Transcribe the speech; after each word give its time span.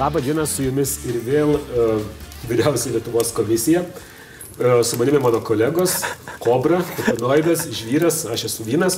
Labą 0.00 0.20
dieną 0.20 0.46
su 0.48 0.62
jumis 0.64 0.94
ir 1.04 1.18
vėl 1.20 1.50
uh, 1.58 1.98
vyriausiai 2.48 2.94
Lietuvos 2.94 3.34
komisija. 3.36 3.82
Uh, 3.84 4.78
su 4.80 4.96
manimi 4.96 5.18
mano 5.20 5.42
kolegos, 5.44 5.98
Kobra, 6.40 6.78
Kupanoidas, 6.96 7.66
Žvyras, 7.68 8.22
aš 8.32 8.46
esu 8.48 8.64
Vynas. 8.64 8.96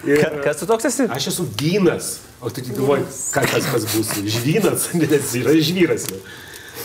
Ir, 0.00 0.16
Ka, 0.22 0.30
kas 0.46 0.62
tu 0.62 0.68
toks 0.70 0.88
esi? 0.88 1.04
Aš 1.12 1.26
esu 1.34 1.44
Vynas. 1.60 2.08
O 2.40 2.48
tu 2.48 2.64
tik 2.64 2.72
galvoji, 2.72 3.04
ką 3.34 3.44
kas 3.52 3.68
kas 3.68 3.84
bus? 3.92 4.14
Žvynas, 4.38 4.88
nes 5.02 5.34
yra 5.42 5.58
žvyras. 5.60 6.08
Jau. 6.08 6.22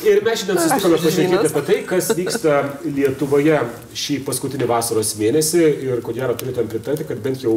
Ir 0.04 0.20
mes 0.26 0.41
šiandien 0.41 0.59
susitikome 0.59 0.98
pašnekėti 0.99 1.49
apie 1.49 1.62
tai, 1.67 1.76
kas 1.88 2.09
vyksta 2.17 2.55
Lietuvoje 2.84 3.59
šį 3.95 4.18
paskutinį 4.27 4.68
vasaros 4.70 5.13
mėnesį 5.20 5.62
ir 5.88 6.02
ko 6.05 6.13
gero 6.16 6.35
turėtum 6.38 6.68
pritarti, 6.71 7.08
kad 7.08 7.21
bent 7.23 7.45
jau 7.45 7.55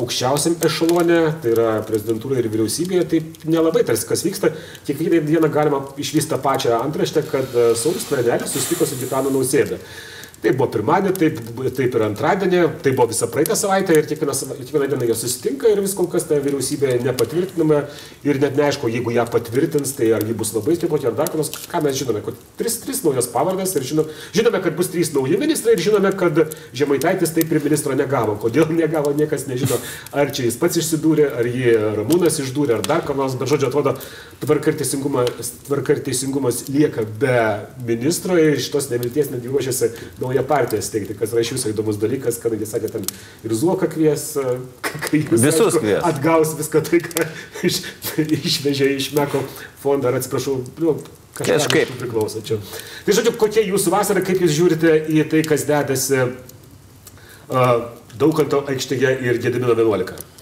aukščiausiam 0.00 0.56
ešalone, 0.64 1.20
tai 1.42 1.52
yra 1.52 1.68
prezidentūroje 1.86 2.42
ir 2.42 2.50
vyriausybėje, 2.54 3.04
tai 3.10 3.20
nelabai 3.46 3.84
tarsi 3.86 4.08
kas 4.08 4.24
vyksta. 4.26 4.50
Kiekvieną 4.88 5.22
dieną 5.28 5.52
galima 5.54 5.82
išvysti 6.00 6.32
tą 6.32 6.40
pačią 6.42 6.80
antraštę, 6.80 7.26
kad 7.30 7.54
Saulis 7.78 8.06
Skvernelis 8.08 8.56
susitiko 8.56 8.88
su 8.88 8.98
Gitanu 9.02 9.34
Nausėda. 9.34 9.78
Tai 10.44 10.52
buvo 10.58 10.66
pirmadienį, 10.74 11.12
taip, 11.16 11.38
taip 11.78 11.94
ir 11.96 12.02
antradienį, 12.04 12.58
tai 12.84 12.90
buvo 12.92 13.06
visą 13.08 13.30
praeitą 13.32 13.56
savaitę 13.56 13.94
ir 13.96 14.04
kiekvieną, 14.10 14.34
kiekvieną 14.58 14.88
dieną 14.90 15.06
jie 15.08 15.14
susitinka 15.16 15.70
ir 15.72 15.78
vis 15.80 15.94
kol 15.96 16.04
kas 16.12 16.26
ta 16.28 16.36
vyriausybė 16.36 16.98
nepatvirtinama 17.00 17.78
ir 18.28 18.40
net 18.42 18.58
neaišku, 18.58 18.90
jeigu 18.92 19.14
ją 19.14 19.24
patvirtins, 19.32 19.94
tai 19.96 20.10
ar 20.12 20.26
ji 20.28 20.36
bus 20.36 20.52
labai 20.52 20.76
stiproti 20.76 21.08
ar 21.08 21.16
dar 21.16 21.30
ką 21.32 21.40
nors, 21.40 21.48
ką 21.48 21.80
mes 21.86 21.96
žinome, 21.96 22.20
kad 22.26 22.42
tris, 22.58 22.76
tris 22.82 23.00
naujas 23.06 23.30
pavardės 23.32 23.72
ir 23.78 23.86
žinom, 23.88 24.10
žinome, 24.36 24.60
kad 24.66 24.76
bus 24.76 24.92
trys 24.92 25.14
nauji 25.16 25.40
ministrai 25.40 25.78
ir 25.78 25.84
žinome, 25.86 26.12
kad 26.12 26.42
Žemaitaitis 26.76 27.32
taip 27.32 27.48
ir 27.48 27.64
ministro 27.64 27.96
negavo. 27.96 28.36
Kodėl 28.44 28.68
negavo, 28.76 29.14
niekas 29.16 29.46
nežino, 29.48 29.80
ar 30.12 30.28
čia 30.34 30.44
jis 30.50 30.60
pats 30.60 30.76
išsidūrė, 30.82 31.30
ar 31.40 31.48
jį 31.48 31.74
Ramūnas 32.02 32.36
išdūrė, 32.44 32.82
ar 32.82 32.84
dar 32.84 33.06
ką 33.08 33.16
nors, 33.16 33.38
bet 33.40 33.48
žodžiu, 33.48 33.72
atrodo, 33.72 33.96
tvarka 34.44 34.74
ir 34.74 34.78
teisingumas, 34.82 35.54
tvarka 35.64 35.96
ir 35.96 36.04
teisingumas 36.04 36.66
lieka 36.68 37.06
be 37.20 37.38
ministro 37.86 38.36
ir 38.36 38.60
šitos 38.60 38.90
nevilties 38.92 39.32
netgi 39.32 39.52
ruošiasi 39.52 39.92
nauja 40.20 40.33
naują 40.34 40.48
partiją 40.48 40.82
steigti, 40.82 41.14
kas 41.14 41.32
yra 41.32 41.42
iš 41.44 41.52
viso 41.54 41.70
įdomus 41.70 41.98
dalykas, 42.00 42.38
kadangi 42.42 42.66
sakė, 42.66 42.90
ten 42.92 43.06
ir 43.44 43.54
Zuoka 43.54 43.86
kvies, 43.90 44.34
kai 45.06 45.22
jūs 45.22 45.42
visus 45.42 45.78
kvies. 45.78 46.00
atgaus 46.02 46.54
viską 46.58 46.82
tai, 46.88 47.00
ką 47.04 47.26
iš, 47.62 47.82
išvežė 48.18 48.90
iš 48.96 49.12
Meko 49.14 49.42
fondą, 49.82 50.10
ar 50.10 50.18
atsiprašau, 50.18 50.58
nu, 50.82 50.96
kažkaip 51.38 51.94
priklauso 52.00 52.42
čia. 52.42 52.58
Tai 53.06 53.16
žodžiu, 53.16 53.34
kokia 53.38 53.66
jūsų 53.68 53.94
vasara, 53.94 54.24
kaip 54.24 54.42
jūs 54.42 54.54
žiūrite 54.58 54.96
į 55.14 55.26
tai, 55.30 55.42
kas 55.46 55.66
dedasi 55.68 56.24
uh, 56.26 57.90
Daukanto 58.14 58.62
aikštėje 58.70 59.16
ir 59.26 59.40
Gedimino 59.42 59.74
11? 59.74 60.33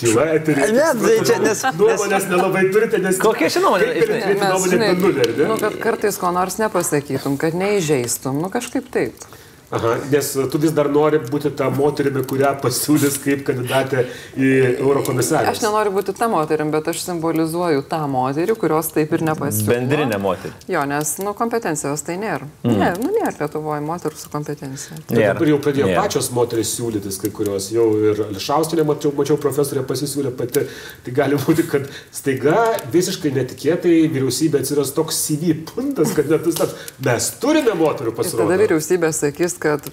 Tyla, 0.00 0.24
eterį. 0.38 0.68
Ne, 0.76 0.86
tai 1.00 1.16
čia 1.28 1.36
nes... 1.42 1.62
Nuomonės 1.76 2.28
nelabai 2.30 2.62
turite, 2.72 3.00
nes... 3.04 3.18
Kokia 3.20 3.50
ši 3.52 3.62
nuomonė? 3.64 3.90
Turėti 3.98 4.38
nuomonę 4.40 4.78
apie 4.78 5.02
nulį, 5.02 5.26
ar 5.26 5.34
ne? 5.36 5.48
Nu, 5.50 5.58
kad 5.60 5.76
kartais 5.82 6.20
ko 6.20 6.32
nors 6.36 6.56
nepasakytum, 6.62 7.36
kad 7.40 7.56
neįžeistum, 7.60 8.40
nu 8.40 8.50
kažkaip 8.52 8.88
taip. 8.94 9.28
Aha, 9.70 9.94
nes 10.10 10.32
tu 10.50 10.58
vis 10.58 10.72
dar 10.74 10.88
nori 10.90 11.20
būti 11.22 11.52
tą 11.54 11.68
moterimi, 11.70 12.24
kurią 12.26 12.56
pasiūlys 12.58 13.20
kaip 13.22 13.44
kandidatė 13.46 14.02
į 14.34 14.48
Eurokomisarą. 14.80 15.52
Aš 15.52 15.60
nenoriu 15.62 15.92
būti 15.94 16.10
tą 16.18 16.26
moterim, 16.32 16.72
bet 16.74 16.88
aš 16.90 17.04
simbolizuoju 17.04 17.84
tą 17.86 18.00
moterį, 18.10 18.56
kurios 18.58 18.90
taip 18.90 19.14
ir 19.14 19.22
nepasiūlys. 19.28 19.68
Bendrinė 19.70 20.18
moterį. 20.18 20.50
Jo, 20.74 20.82
nes, 20.90 21.12
nu, 21.22 21.34
kompetencijos 21.38 22.02
tai 22.02 22.16
nėra. 22.18 22.48
Mm. 22.64 22.80
Ne, 22.80 22.88
nu, 22.98 23.12
nėra 23.14 23.30
Lietuvoje 23.36 23.84
moterų 23.86 24.18
su 24.18 24.32
kompetencija. 24.32 24.98
Nėra. 25.06 25.36
Dabar 25.36 25.52
jau 25.52 25.60
pradėjo 25.62 25.92
nėra. 25.92 26.02
pačios 26.02 26.32
moteris 26.34 26.74
siūlytis, 26.74 27.20
kai 27.22 27.30
kurios 27.38 27.70
jau 27.70 27.86
ir 28.10 28.24
Lišaustinė, 28.34 28.88
mačiau, 28.90 29.14
mačiau 29.14 29.38
profesorė 29.38 29.86
pasisiūlė 29.86 30.34
pati. 30.34 30.66
Tai 31.06 31.14
gali 31.14 31.38
būti, 31.38 31.68
kad 31.70 31.86
staiga 32.10 32.66
visiškai 32.90 33.30
netikėtai 33.38 33.94
vyriausybė 34.10 34.64
atsiras 34.64 34.90
toks 34.98 35.22
CV 35.28 35.54
puntas, 35.70 36.10
kad 36.18 36.26
net 36.26 36.50
tas, 36.58 36.74
mes 37.06 37.30
turime 37.38 37.78
moterų 37.78 38.18
pasirodyti. 38.18 38.50
Tada 38.50 38.60
vyriausybė 38.64 39.14
sakys, 39.14 39.59
kad 39.60 39.84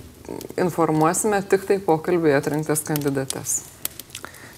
informuosime 0.60 1.40
tik 1.52 1.68
tai 1.68 1.80
pokalbį 1.84 2.36
atrinktas 2.38 2.84
kandidates. 2.88 3.62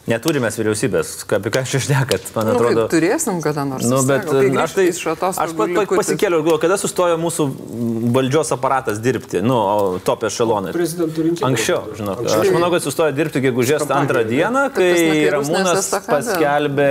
Neturime 0.09 0.49
vyriausybės, 0.49 1.11
apie 1.37 1.51
ką 1.53 1.61
aš 1.61 1.75
šnekat, 1.85 2.31
man 2.33 2.47
Nu, 2.49 2.53
atrodo. 2.55 2.85
kaip 2.87 2.93
turėsim 2.95 3.37
kada 3.45 3.65
nors. 3.67 3.85
Nu, 3.85 3.99
bet 4.07 4.25
kai 4.25 4.49
aš 4.63 4.73
tai 4.77 4.85
iš 4.89 5.01
atostogų 5.11 5.45
aš 5.45 5.53
pat 5.77 5.93
pasikėliau, 5.99 6.41
galvoju, 6.41 6.61
kada 6.63 6.77
sustojo 6.81 7.19
mūsų 7.21 7.45
valdžios 8.15 8.53
aparatas 8.55 9.01
dirbti, 9.03 9.43
nu, 9.45 9.57
o 9.59 9.99
top 10.03 10.25
ešelonai. 10.29 10.73
Anksčiau, 10.73 11.93
žinok. 11.99 12.23
Anksčiau. 12.23 12.41
Aš 12.41 12.53
manau, 12.55 12.71
kad 12.73 12.85
sustojo 12.87 13.13
dirbti 13.15 13.43
gegužės 13.45 13.85
antrą 13.93 14.23
dieną, 14.27 14.65
kai 14.73 14.91
Ramūnas 15.35 15.91
paskelbė, 16.09 16.89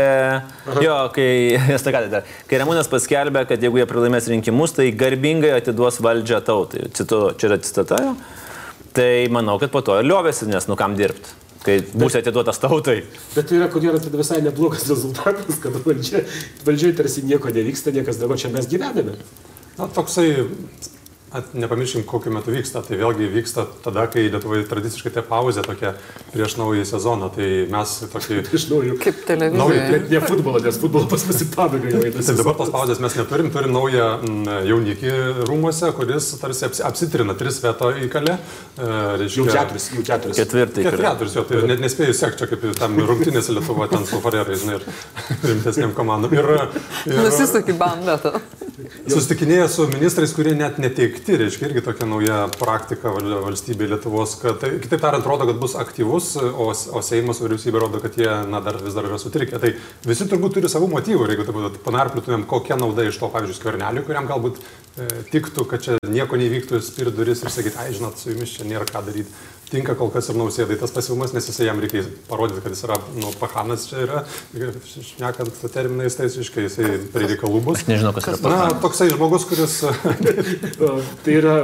jo, 0.84 0.98
kai, 1.14 1.30
estakadė 1.78 2.22
kai 2.48 2.62
Ramūnas 2.62 2.90
paskelbė, 2.92 3.44
kad 3.50 3.66
jeigu 3.66 3.82
jie 3.82 3.88
pralaimės 3.90 4.30
rinkimus, 4.30 4.76
tai 4.78 4.90
garbingai 4.94 5.56
atiduos 5.58 5.98
valdžią 6.04 6.40
tautai. 6.46 6.86
Citu, 6.94 7.24
čia 7.38 7.50
yra 7.50 7.58
citata 7.66 7.98
jo. 8.04 8.14
Tai 8.98 9.10
manau, 9.34 9.58
kad 9.60 9.70
po 9.74 9.82
to 9.84 9.98
ir 10.00 10.06
liovėsi, 10.08 10.48
nes 10.50 10.64
nu 10.70 10.74
kam 10.78 10.94
dirbti, 10.98 11.34
kai 11.68 11.78
būsi 11.92 12.20
atiduotas 12.22 12.60
tautai. 12.62 13.02
Bet 13.34 13.48
tai 13.50 13.60
yra, 13.60 13.68
ko 13.72 13.82
gero, 13.84 14.00
tada 14.02 14.20
visai 14.20 14.40
neblogas 14.44 14.86
rezultatas, 14.88 15.60
kad 15.62 15.76
valdžia, 15.84 16.24
valdžiai 16.66 16.96
tarsi 16.98 17.26
nieko 17.28 17.52
nevyksta, 17.54 17.94
niekas 17.94 18.20
dabar 18.20 18.40
čia 18.40 18.52
mes 18.54 18.68
gyvename. 18.70 19.18
Na, 19.78 19.88
toksai, 19.94 20.30
at, 21.32 21.52
nepamirškim, 21.54 22.02
kokiu 22.08 22.32
metu 22.32 22.52
vyksta. 22.54 22.82
Tai 22.86 22.96
vėlgi 23.00 23.28
vyksta 23.32 23.64
tada, 23.84 24.06
kai 24.10 24.26
Lietuvoje 24.28 24.64
tradiciškai 24.70 25.12
ta 25.14 25.22
pauzė 25.26 25.62
tokia 25.66 25.94
prieš 26.32 26.56
naują 26.60 26.84
sezoną. 26.88 27.28
Tai 27.34 27.48
mes 27.72 27.94
tokį... 28.12 28.40
Iš 28.58 28.66
naujo. 28.72 28.96
Kaip 29.02 29.22
televizija. 29.28 29.88
Net 29.92 30.10
ne 30.12 30.20
futbolo, 30.24 30.62
nes 30.64 30.78
futbolo 30.80 31.08
pas 31.10 31.24
mus 31.28 31.42
į 31.44 31.48
pabaigą 31.54 31.92
jau 31.94 32.02
eina. 32.08 32.24
Tai 32.28 32.36
dabar 32.40 32.58
tos 32.60 32.72
pauzės 32.74 33.02
mes 33.04 33.18
neturim, 33.20 33.50
turim 33.54 33.74
naują 33.76 34.08
mm, 34.18 34.50
jaunikį 34.68 35.14
rūmose, 35.48 35.90
kuris 35.96 36.30
tarsi 36.42 36.66
apsi, 36.68 36.84
apsitrina, 36.88 37.36
tris 37.38 37.60
veto 37.64 37.90
įkalė. 38.06 38.38
E, 38.78 38.92
reiškia- 39.22 39.44
Jau 39.44 39.48
keturis, 39.52 39.88
jau 39.94 40.04
keturis. 40.08 40.40
Ketvirtai. 40.40 40.86
Keturius, 40.88 41.36
jo, 41.38 41.44
tai 41.48 41.62
net 41.70 41.82
nespėjau 41.84 42.16
sekti, 42.16 42.42
čia 42.42 42.50
kaip 42.54 42.66
tam 42.78 42.96
rungtynėse 43.08 43.54
Lietuvoje 43.56 43.92
ten 43.94 44.06
su 44.08 44.20
Farerai, 44.24 44.56
žinai, 44.60 44.78
ir 44.80 44.88
rimtesniam 45.52 45.94
komandom. 45.96 46.34
Ir, 46.36 46.50
ir 47.08 47.20
Nusisuk 47.22 47.68
į 47.72 47.76
bandą. 47.80 48.18
Susitikinėja 49.08 49.66
su 49.72 49.86
ministrais, 49.90 50.32
kurie 50.36 50.54
net 50.56 50.78
neteikti, 50.82 51.36
reiškia 51.42 51.68
irgi 51.68 51.82
tokia 51.88 52.08
nauja 52.08 52.38
praktika 52.58 53.12
val- 53.14 53.38
valstybė 53.48 53.88
Lietuvos, 53.92 54.36
kad, 54.42 54.60
tai, 54.62 54.74
kitaip 54.82 55.02
tariant, 55.02 55.26
rodo, 55.26 55.48
kad 55.50 55.60
bus 55.60 55.76
aktyvus, 55.80 56.32
o, 56.38 56.70
o 56.70 57.02
Seimas 57.04 57.42
vyriausybė 57.42 57.82
rodo, 57.84 58.02
kad 58.04 58.18
jie 58.18 58.30
na, 58.50 58.62
dar 58.64 58.80
vis 58.82 58.96
dar 58.96 59.08
yra 59.10 59.18
sutrikę. 59.20 59.60
Tai 59.62 59.74
visi 60.06 60.28
turbūt 60.30 60.58
turi 60.58 60.70
savų 60.70 60.90
motyvų, 60.94 61.30
jeigu 61.32 61.48
tai 61.48 61.56
būtų 61.58 61.84
panarpliutumėm, 61.86 62.46
kokia 62.50 62.78
nauda 62.80 63.06
iš 63.08 63.20
to, 63.20 63.30
pavyzdžiui, 63.34 63.58
skverneliui, 63.58 64.06
kuriam 64.06 64.30
galbūt 64.30 64.62
e, 64.62 65.08
tiktų, 65.34 65.66
kad 65.70 65.84
čia 65.84 65.97
nieko 66.12 66.40
nevyktų, 66.40 66.82
spirit 66.84 67.16
duris 67.16 67.44
ir 67.44 67.52
sakyti, 67.54 67.78
ai, 67.80 67.92
žinot, 67.96 68.18
su 68.18 68.32
jumis 68.32 68.56
čia 68.56 68.66
nėra 68.68 68.88
ką 68.88 69.04
daryti. 69.06 69.32
Tinka 69.68 69.92
kol 69.98 70.08
kas 70.08 70.30
ir 70.32 70.38
nausėdai 70.40 70.78
tas 70.80 70.92
pasiūlymas, 70.94 71.34
nes 71.36 71.44
jisai 71.50 71.66
jam 71.66 71.80
reikia 71.82 72.00
parodyti, 72.30 72.62
kad 72.64 72.72
jis 72.72 72.86
yra, 72.86 72.96
nu, 73.18 73.28
pahanas 73.36 73.84
čia 73.90 74.00
yra, 74.06 74.22
šnekant 74.88 75.60
terminais, 75.74 76.16
tai 76.16 76.30
iškai 76.32 76.64
jisai 76.64 76.94
prie 77.12 77.28
reikalų 77.34 77.60
bus. 77.66 77.82
Aš 77.82 77.90
nežinau, 77.90 78.14
kas 78.16 78.30
yra 78.40 78.54
Na, 78.54 78.70
toksai 78.80 79.10
žmogus, 79.12 79.44
kuris 79.50 79.76
O, 80.88 80.94
Tai 81.24 81.34
yra, 81.36 81.54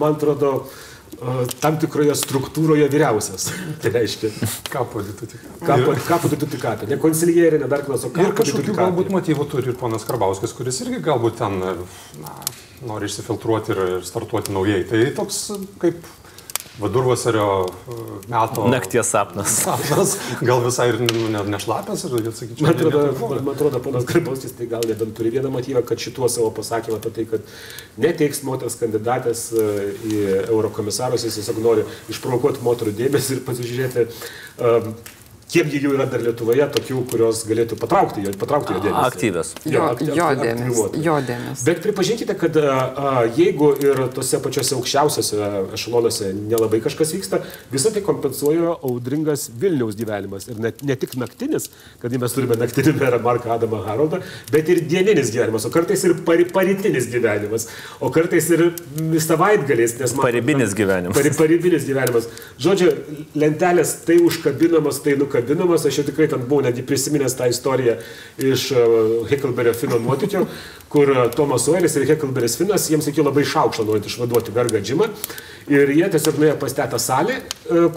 man 0.00 0.18
atrodo, 0.18 0.52
o, 0.64 1.38
tam 1.62 1.78
tikroje 1.78 2.18
struktūroje 2.18 2.90
vyriausias. 2.90 3.52
Tai 3.84 3.94
reiškia, 3.94 4.32
tik 6.56 6.64
ką. 6.64 6.74
Ne 6.90 6.98
konsilierė, 6.98 7.62
ne 7.62 7.70
dar 7.70 7.86
kas, 7.86 8.08
o 8.08 8.14
ką 8.14 8.26
Ir 8.26 8.34
kažkokių 8.42 8.74
galbūt 8.82 9.14
motyvų 9.14 9.46
turi 9.54 9.70
ir 9.70 9.78
ponas 9.78 10.06
Karbauskis, 10.08 10.58
kuris 10.58 10.82
irgi 10.82 11.04
galbūt 11.06 11.38
ten 11.38 11.62
na, 11.62 11.76
nori 12.86 13.08
išsifiltruoti 13.10 13.74
ir 13.74 13.82
startuoti 14.06 14.54
naujai. 14.54 14.84
Tai 14.88 15.04
toks 15.16 15.42
kaip 15.82 16.06
vidurvasario 16.78 17.66
e, 17.66 17.94
meto 18.30 18.68
Nakties 18.70 19.08
sapnas. 19.10 19.56
sapnas, 19.64 20.12
gal 20.40 20.60
visai 20.62 20.88
ir 20.92 21.00
nu, 21.02 21.24
ne, 21.32 21.42
nešlapęs 21.56 22.04
ir, 22.06 22.14
sakyčiau, 22.30 22.66
Man 22.68 22.76
atrodo, 22.76 23.02
ne- 23.02 23.34
ne- 23.34 23.42
man, 23.42 23.54
atrodo, 23.56 23.80
ponas 23.82 24.06
Garbauskis 24.06 24.54
tai 24.58 24.68
gal 24.70 24.86
nebent 24.86 25.16
turi 25.18 25.32
vieną 25.34 25.50
motyvą, 25.50 25.82
kad 25.88 25.98
šituo 25.98 26.28
savo 26.30 26.52
pasakymu 26.54 27.00
apie 27.00 27.10
tai, 27.16 27.26
kad 27.32 27.50
neteiks 27.98 28.44
moters 28.46 28.78
kandidatės 28.78 29.48
e, 29.58 29.68
į 30.06 30.16
eurokomisarus, 30.46 31.26
jis 31.26 31.40
tiesiog 31.40 31.58
nori 31.64 31.86
išprovokuoti 32.14 32.62
moterų 32.62 32.94
dėmesį 33.02 33.38
ir 33.40 33.46
pasižiūrėti, 33.48 34.06
um, 34.62 34.92
kiek 35.48 35.70
jų 35.72 35.94
yra 35.96 36.04
dar 36.10 36.20
Lietuvoje, 36.20 36.66
tokių, 36.74 36.98
kurios 37.10 37.44
galėtų 37.48 37.78
patraukti 37.80 38.20
jo, 38.26 38.32
patraukti 38.36 38.74
jo 38.76 38.80
dėmesį. 38.84 39.04
Aktyvios. 39.08 39.52
Jo, 39.64 39.86
akty- 39.94 40.10
jo 40.18 40.26
dėmesį. 40.42 41.02
Jo 41.06 41.14
dėmesį. 41.24 41.64
Bet 41.64 41.80
pripažinkite, 41.86 42.34
kad 42.38 42.56
a, 42.60 43.22
jeigu 43.36 43.70
ir 43.80 44.02
tose 44.12 44.40
pačiose 44.44 44.74
aukščiausiose 44.76 45.38
ešelonuose 45.78 46.32
nelabai 46.36 46.82
kažkas 46.84 47.14
vyksta, 47.16 47.40
visą 47.72 47.92
tai 47.94 48.02
kompensuoja 48.04 48.74
audringas 48.84 49.48
Vilniaus 49.58 49.96
gyvenimas. 49.96 50.48
Ir 50.52 50.60
net, 50.60 50.82
ne 50.84 50.96
tik 51.00 51.16
naktinis, 51.16 51.70
kad 52.02 52.12
mes 52.12 52.36
turime 52.36 52.58
naktinį 52.60 52.92
merą 53.00 53.22
Marką 53.24 53.54
Adamą 53.56 53.80
Haroldą, 53.88 54.20
bet 54.52 54.68
ir 54.68 54.82
dieninis 54.84 55.32
gyvenimas, 55.32 55.64
o 55.64 55.72
kartais 55.72 56.04
ir 56.04 56.14
pari, 56.28 56.44
paritinis 56.44 57.08
gyvenimas, 57.08 57.68
o 58.00 58.10
kartais 58.12 58.50
ir 58.52 58.66
savaitgaliais. 59.16 59.96
nes 59.98 60.12
matom, 60.12 60.22
Paribinis 60.28 60.74
gyvenimas. 60.76 61.16
Pari, 61.16 61.30
paribinis 61.40 61.88
gyvenimas. 61.88 62.28
Žodžiu, 62.60 62.92
lentelės 63.38 63.96
tai 64.04 64.18
užkabinamos, 64.28 65.00
tai 65.02 65.16
nukabinamos. 65.16 65.37
Nukabinamas, 65.38 65.86
aš 65.86 65.98
jau 65.98 66.06
tikrai 66.06 66.28
ten 66.28 66.42
buvau 66.46 66.62
netgi 66.62 66.82
prisiminęs 66.82 67.36
tą 67.36 67.48
istoriją 67.48 67.96
iš 68.38 68.72
Hekelberio 69.30 69.74
Fino 69.74 69.98
nuotykio, 69.98 70.46
kur 70.88 71.30
Tomas 71.36 71.68
Oilis 71.68 71.96
ir 71.96 72.06
Hekelberis 72.08 72.56
Finas, 72.58 72.88
jiems 72.90 73.06
reikėjo 73.06 73.28
labai 73.28 73.44
šaukštą 73.44 73.86
norint 73.86 74.06
išvaduoti 74.06 74.54
vergą 74.54 74.82
džimą. 74.82 75.08
Ir 75.68 75.90
jie 75.92 76.08
tiesiog 76.12 76.38
nuėjo 76.40 76.56
pas 76.60 76.74
tetą 76.76 76.98
salę, 77.02 77.38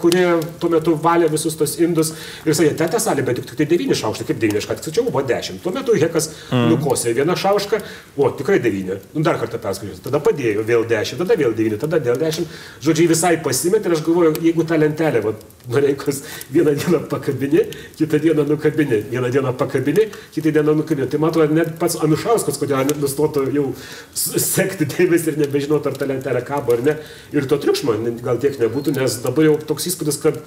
kuri 0.00 0.24
tuo 0.60 0.70
metu 0.72 0.94
valė 1.00 1.30
visus 1.32 1.56
tos 1.56 1.78
indus. 1.80 2.12
Ir 2.44 2.56
sakė, 2.56 2.74
tetą 2.82 3.00
salę, 3.00 3.24
bet 3.26 3.40
tik, 3.40 3.48
tik 3.52 3.60
tai 3.62 3.68
9 3.70 3.96
šaukštai, 4.02 4.26
kaip 4.28 4.42
9, 4.42 4.68
ką 4.68 4.76
tik 4.78 4.88
sačiau, 4.88 5.06
buvo 5.08 5.22
10. 5.28 5.62
Tuo 5.64 5.72
metu 5.74 5.96
Hekas 5.96 6.28
mm. 6.50 6.66
nukosė 6.72 7.14
vieną 7.16 7.36
šaukštą, 7.40 7.80
o 8.18 8.30
tikrai 8.38 8.60
9. 8.64 9.08
Nu, 9.14 9.24
dar 9.24 9.40
kartą 9.40 9.60
perskaičiau. 9.62 10.02
Tada 10.08 10.20
padėjo 10.24 10.66
vėl 10.68 10.84
10, 10.90 11.22
tada 11.22 11.38
vėl 11.40 11.56
9, 11.56 11.80
tada 11.80 12.02
vėl 12.04 12.20
10. 12.20 12.60
Žodžiai 12.84 13.08
visai 13.14 13.34
pasimetė 13.44 13.90
ir 13.90 13.96
aš 13.96 14.04
galvoju, 14.06 14.36
jeigu 14.44 14.68
tą 14.68 14.80
lentelę, 14.80 15.24
va, 15.24 15.36
Noreikos 15.68 16.22
vieną 16.50 16.74
dieną 16.74 16.98
pakabini, 17.06 17.58
kitą 17.98 18.18
dieną 18.18 18.44
nukabini, 18.44 19.02
vieną 19.10 19.30
dieną 19.30 19.52
pakabini, 19.52 20.00
kitą 20.34 20.50
dieną 20.50 20.74
nukabini. 20.74 21.08
Tai 21.08 21.20
matau, 21.22 21.46
net 21.46 21.76
pats 21.78 22.00
Anušauskas, 22.02 22.58
kodėl 22.58 22.90
nustotų 22.98 23.44
jau 23.54 23.68
sekti 24.14 24.88
dėmesį 24.90 25.32
ir 25.32 25.38
nebežinot, 25.44 25.86
ar 25.86 25.94
ta 25.94 26.08
lentelė 26.10 26.42
kabo 26.46 26.74
ar 26.74 26.82
ne. 26.82 26.96
Ir 27.30 27.46
to 27.46 27.60
triukšmo 27.62 27.96
gal 28.22 28.40
tiek 28.42 28.58
nebūtų, 28.60 28.96
nes 28.98 29.20
dabar 29.24 29.48
jau 29.50 29.58
toks 29.72 29.88
įspūdis, 29.92 30.18
kad, 30.22 30.40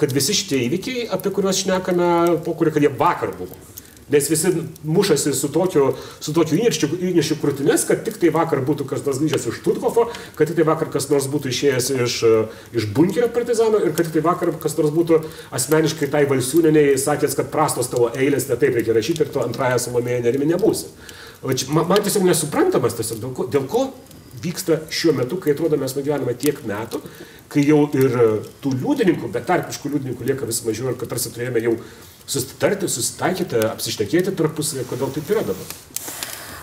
kad 0.00 0.14
visi 0.16 0.36
šitie 0.36 0.64
įvykiai, 0.66 1.08
apie 1.12 1.32
kuriuos 1.34 1.64
šnekame, 1.64 2.10
po 2.46 2.56
kurių, 2.58 2.74
kad 2.76 2.86
jie 2.86 2.94
vakar 3.00 3.36
buvo. 3.38 3.58
Nes 4.10 4.26
visi 4.30 4.48
mušasi 4.82 5.32
su 5.32 5.48
tokiu, 5.54 5.92
su 6.20 6.32
tokiu 6.34 6.56
įniršiu 6.58 7.36
krūtinės, 7.38 7.84
kad 7.86 8.02
tik 8.02 8.16
tai 8.18 8.32
vakar 8.34 8.64
būtų 8.66 8.88
kas 8.90 9.04
nors 9.06 9.20
grįžęs 9.22 9.46
iš 9.52 9.60
Tutkofo, 9.62 10.08
kad 10.34 10.50
tik 10.50 10.58
tai 10.58 10.66
vakar 10.66 10.90
kas 10.90 11.06
nors 11.12 11.28
būtų 11.30 11.52
išėjęs 11.52 11.90
iš, 11.94 12.16
iš 12.74 12.88
bunkerio 12.96 13.30
partizano 13.30 13.78
ir 13.78 13.94
kad 13.94 14.08
tik 14.08 14.18
tai 14.18 14.24
vakar 14.26 14.50
kas 14.58 14.74
nors 14.80 14.90
būtų 14.96 15.20
asmeniškai 15.54 16.10
tai 16.10 16.24
valsiūneniai 16.30 16.98
sakęs, 16.98 17.38
kad 17.38 17.54
prastos 17.54 17.92
tavo 17.92 18.10
eilės, 18.10 18.48
ne 18.50 18.58
taip 18.58 18.74
reikia 18.80 18.98
rašyti 18.98 19.28
ir 19.28 19.30
tu 19.30 19.44
antrąją 19.44 19.78
salomėją 19.78 20.26
nerimi 20.26 20.50
nebūsi. 20.56 20.90
Man 21.70 22.02
tiesiog 22.02 22.26
nesuprantamas 22.26 22.98
tiesiog, 22.98 23.22
dėl 23.22 23.36
ko, 23.36 23.46
dėl 23.52 23.70
ko 23.70 23.86
vyksta 24.44 24.80
šiuo 24.92 25.14
metu, 25.18 25.38
kai 25.40 25.54
atrodo 25.54 25.78
mes 25.80 25.96
nugyvename 25.96 26.34
tiek 26.38 26.62
metų, 26.66 27.02
kai 27.50 27.64
jau 27.66 27.82
ir 27.98 28.16
tų 28.62 28.74
liudininkų, 28.78 29.30
betarpiškų 29.34 29.94
liudininkų 29.94 30.28
lieka 30.30 30.48
vis 30.48 30.62
mažiau 30.66 30.92
ir 30.92 30.98
kad 31.00 31.12
tarsi 31.12 31.32
turėjome 31.34 31.62
jau 31.64 31.76
susitarti, 32.30 32.88
susitaikyti, 32.90 33.64
apsišnekėti 33.72 34.36
tarpusavį, 34.38 34.86
kodėl 34.90 35.14
taip 35.16 35.32
yra 35.34 35.46
dabar. 35.50 35.78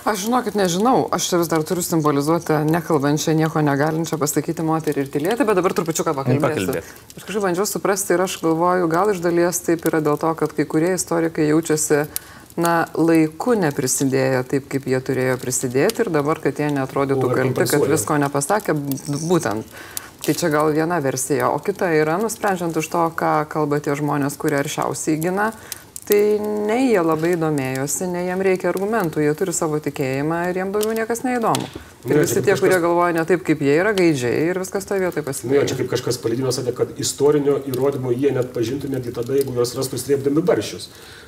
Aš 0.08 0.22
žinokit, 0.24 0.56
nežinau, 0.56 1.02
aš 1.12 1.26
čia 1.28 1.38
vis 1.42 1.50
dar 1.52 1.66
turiu 1.68 1.82
simbolizuoti 1.84 2.62
nekalbančią, 2.70 3.34
nieko 3.36 3.60
negalinčią 3.60 4.16
pasakyti 4.22 4.64
moterį 4.64 5.04
ir 5.04 5.10
tylėti, 5.12 5.44
bet 5.44 5.60
dabar 5.60 5.76
trupučiuką 5.76 6.14
pakalbėsiu. 6.16 6.78
Aš 6.80 7.26
kažkaip 7.26 7.44
bandžiau 7.44 7.68
suprasti 7.68 8.16
ir 8.16 8.24
aš 8.24 8.38
galvoju, 8.40 8.88
gal 8.88 9.12
iš 9.12 9.20
dalies 9.20 9.60
taip 9.66 9.84
yra 9.90 10.00
dėl 10.06 10.16
to, 10.22 10.32
kad 10.40 10.56
kai 10.56 10.64
kurie 10.64 10.94
istorikai 10.96 11.50
jaučiasi, 11.50 12.06
na, 12.58 12.74
laiku 12.98 13.56
neprisidėjo 13.58 14.42
taip, 14.50 14.68
kaip 14.72 14.90
jie 14.90 15.00
turėjo 15.10 15.38
prisidėti 15.42 16.06
ir 16.06 16.12
dabar, 16.14 16.42
kad 16.44 16.60
jie 16.60 16.72
netrodytų 16.74 17.30
kalti, 17.32 17.70
kad 17.70 17.88
visko 17.88 18.18
nepasakė, 18.22 18.76
būtent. 19.30 19.78
Tai 20.26 20.34
čia 20.36 20.50
gal 20.52 20.74
viena 20.76 20.98
versija, 21.00 21.52
o 21.54 21.60
kita 21.64 21.92
yra, 21.96 22.18
nusprendžiant 22.20 22.76
iš 22.76 22.88
to, 22.92 23.04
ką 23.16 23.34
kalba 23.52 23.78
tie 23.80 23.94
žmonės, 23.96 24.36
kurie 24.42 24.58
aršiausiai 24.60 25.22
gina, 25.22 25.52
tai 26.08 26.40
ne 26.40 26.78
jie 26.88 27.00
labai 27.04 27.36
domėjosi, 27.40 28.08
ne 28.12 28.24
jiem 28.26 28.42
reikia 28.44 28.72
argumentų, 28.72 29.22
jie 29.24 29.34
turi 29.38 29.54
savo 29.56 29.80
tikėjimą 29.84 30.42
ir 30.50 30.62
jiem 30.62 30.72
daugiau 30.74 30.96
niekas 30.96 31.24
neįdomu. 31.26 31.68
Ir 32.08 32.14
ne, 32.14 32.22
visi 32.24 32.40
tie, 32.40 32.54
kažkas... 32.54 32.64
kurie 32.64 32.80
galvoja 32.84 33.16
ne 33.18 33.26
taip, 33.28 33.44
kaip 33.48 33.64
jie 33.64 33.76
yra 33.76 33.92
gaidžiai 33.98 34.46
ir 34.48 34.60
viskas 34.62 34.88
toje 34.88 35.04
vietoje 35.04 35.26
pasikeitė. 35.28 35.58
Ne, 35.60 35.68
čia 35.68 35.80
kaip 35.82 35.92
kažkas 35.92 36.20
palygino 36.24 36.54
sakė, 36.56 36.74
kad 36.78 37.02
istorinio 37.04 37.58
įrodymo 37.68 38.14
jie 38.16 38.32
net 38.36 38.54
pažintų 38.56 38.92
netgi 38.94 39.14
tada, 39.16 39.36
jeigu 39.36 39.56
juos 39.58 39.76
rastų 39.76 40.00
strėpdami 40.00 40.44
baršius. 40.48 40.88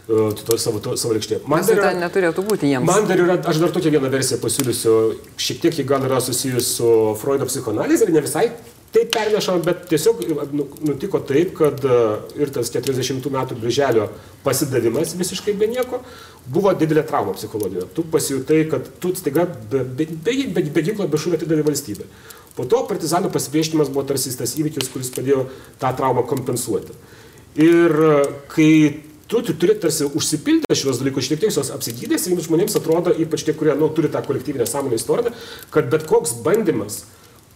Uh, 0.10 0.34
to 0.34 0.58
savo, 0.58 0.80
to, 0.82 0.96
savo 0.98 1.14
lėkštėje. 1.14 1.44
Man 1.46 1.62
dar 1.68 1.78
yra, 1.78 1.90
neturėtų 2.02 2.42
būti 2.48 2.72
jiems. 2.72 2.88
Man 2.90 3.06
dar 3.06 3.20
yra, 3.22 3.36
aš 3.46 3.60
dar 3.62 3.70
tokią 3.76 3.92
vieną 3.94 4.10
versiją 4.10 4.40
pasiūlysiu, 4.42 4.94
šiek 5.38 5.60
tiek 5.62 5.76
ji 5.78 5.86
gal 5.86 6.02
yra 6.08 6.18
susijusi 6.26 6.66
su 6.66 6.90
Freudo 7.22 7.46
psichoanalizė 7.46 8.08
ir 8.08 8.16
ne 8.16 8.24
visai 8.26 8.48
taip 8.90 9.12
pernešama, 9.14 9.62
bet 9.68 9.84
tiesiog 9.92 10.24
nu, 10.50 10.66
nutiko 10.88 11.22
taip, 11.30 11.52
kad 11.60 11.84
e, 11.86 11.98
ir 12.42 12.50
tas 12.54 12.72
40 12.74 13.28
metų 13.36 13.58
birželio 13.62 14.08
pasidavimas 14.46 15.14
visiškai 15.20 15.54
be 15.60 15.68
nieko 15.70 16.02
buvo 16.50 16.74
didelė 16.74 17.04
trauma 17.06 17.36
psichologinė. 17.38 17.86
Tu 17.94 18.06
pasijutai, 18.10 18.64
kad 18.72 18.88
tu 19.02 19.14
staiga 19.18 19.46
be, 19.46 19.84
be, 19.84 20.08
be, 20.10 20.38
be, 20.56 20.64
be 20.74 20.86
ginklo, 20.86 21.06
be 21.06 21.22
šūvio 21.22 21.38
atidavė 21.38 21.68
valstybę. 21.68 22.10
Po 22.58 22.66
to 22.66 22.82
partizanų 22.90 23.30
pasipriešinimas 23.36 23.94
buvo 23.94 24.08
tarsi 24.10 24.34
tas 24.36 24.56
įvykis, 24.58 24.90
kuris 24.90 25.14
padėjo 25.14 25.46
tą 25.82 25.94
traumą 26.00 26.26
kompensuoti. 26.34 26.98
Ir 27.62 27.94
e, 27.94 28.16
kai 28.50 28.72
tu, 29.30 29.42
tu 29.46 29.54
turi 29.54 29.76
tarsi 29.80 30.08
užsipildyti 30.10 30.78
šios 30.82 31.00
dalykus, 31.00 31.28
šiek 31.30 31.44
tiek 31.44 31.54
jos 31.54 31.72
apsigydęs, 31.76 32.26
ir 32.28 32.42
žmonėms 32.48 32.78
atrodo, 32.80 33.14
ypač 33.14 33.46
tie, 33.46 33.54
kurie 33.54 33.76
nu, 33.78 33.92
turi 33.94 34.10
tą 34.10 34.24
kolektyvinę 34.26 34.66
sąmonę 34.68 34.98
istorinę, 34.98 35.34
kad 35.74 35.90
bet 35.94 36.08
koks 36.10 36.34
bandymas 36.46 37.04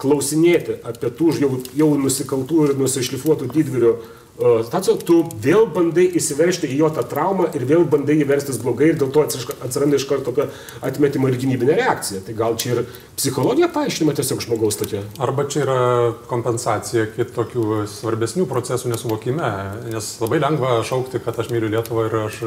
klausinėti 0.01 0.77
apie 0.85 1.09
tų 1.17 1.31
jau, 1.41 1.49
jau 1.77 1.89
nusikaltų 1.97 2.67
ir 2.67 2.75
nusišlifuotų 2.77 3.49
didvyrių 3.53 3.93
Tačiau 4.33 4.97
tu 4.97 5.19
vėl 5.37 5.67
bandai 5.69 6.07
įsiveršti 6.17 6.65
į 6.73 6.79
jo 6.79 6.87
tą 6.95 7.03
traumą 7.05 7.51
ir 7.53 7.67
vėl 7.69 7.83
bandai 7.85 8.15
įverstis 8.23 8.57
blogai 8.57 8.87
ir 8.89 8.95
dėl 8.97 9.11
to 9.13 9.21
atsiranda 9.27 9.99
iš 9.99 10.07
karto 10.09 10.31
tokia 10.31 10.47
atmetimo 10.81 11.29
ir 11.29 11.37
gynybinė 11.37 11.75
reakcija. 11.77 12.23
Tai 12.25 12.33
gal 12.39 12.57
čia 12.57 12.71
ir 12.73 12.79
psichologija 13.13 13.69
paaiškinama 13.75 14.15
tiesiog 14.17 14.41
žmogaus 14.41 14.79
tokia. 14.79 15.03
Arba 15.21 15.45
čia 15.45 15.61
yra 15.67 15.77
kompensacija 16.31 17.05
kitokių 17.13 17.83
svarbesnių 17.93 18.47
procesų 18.49 18.89
nesuvokime, 18.95 19.51
nes 19.93 20.09
labai 20.23 20.41
lengva 20.41 20.79
šaukti, 20.87 21.21
kad 21.21 21.37
aš 21.37 21.53
myliu 21.53 21.69
Lietuvą 21.69 22.07
ir 22.09 22.17
aš 22.23 22.41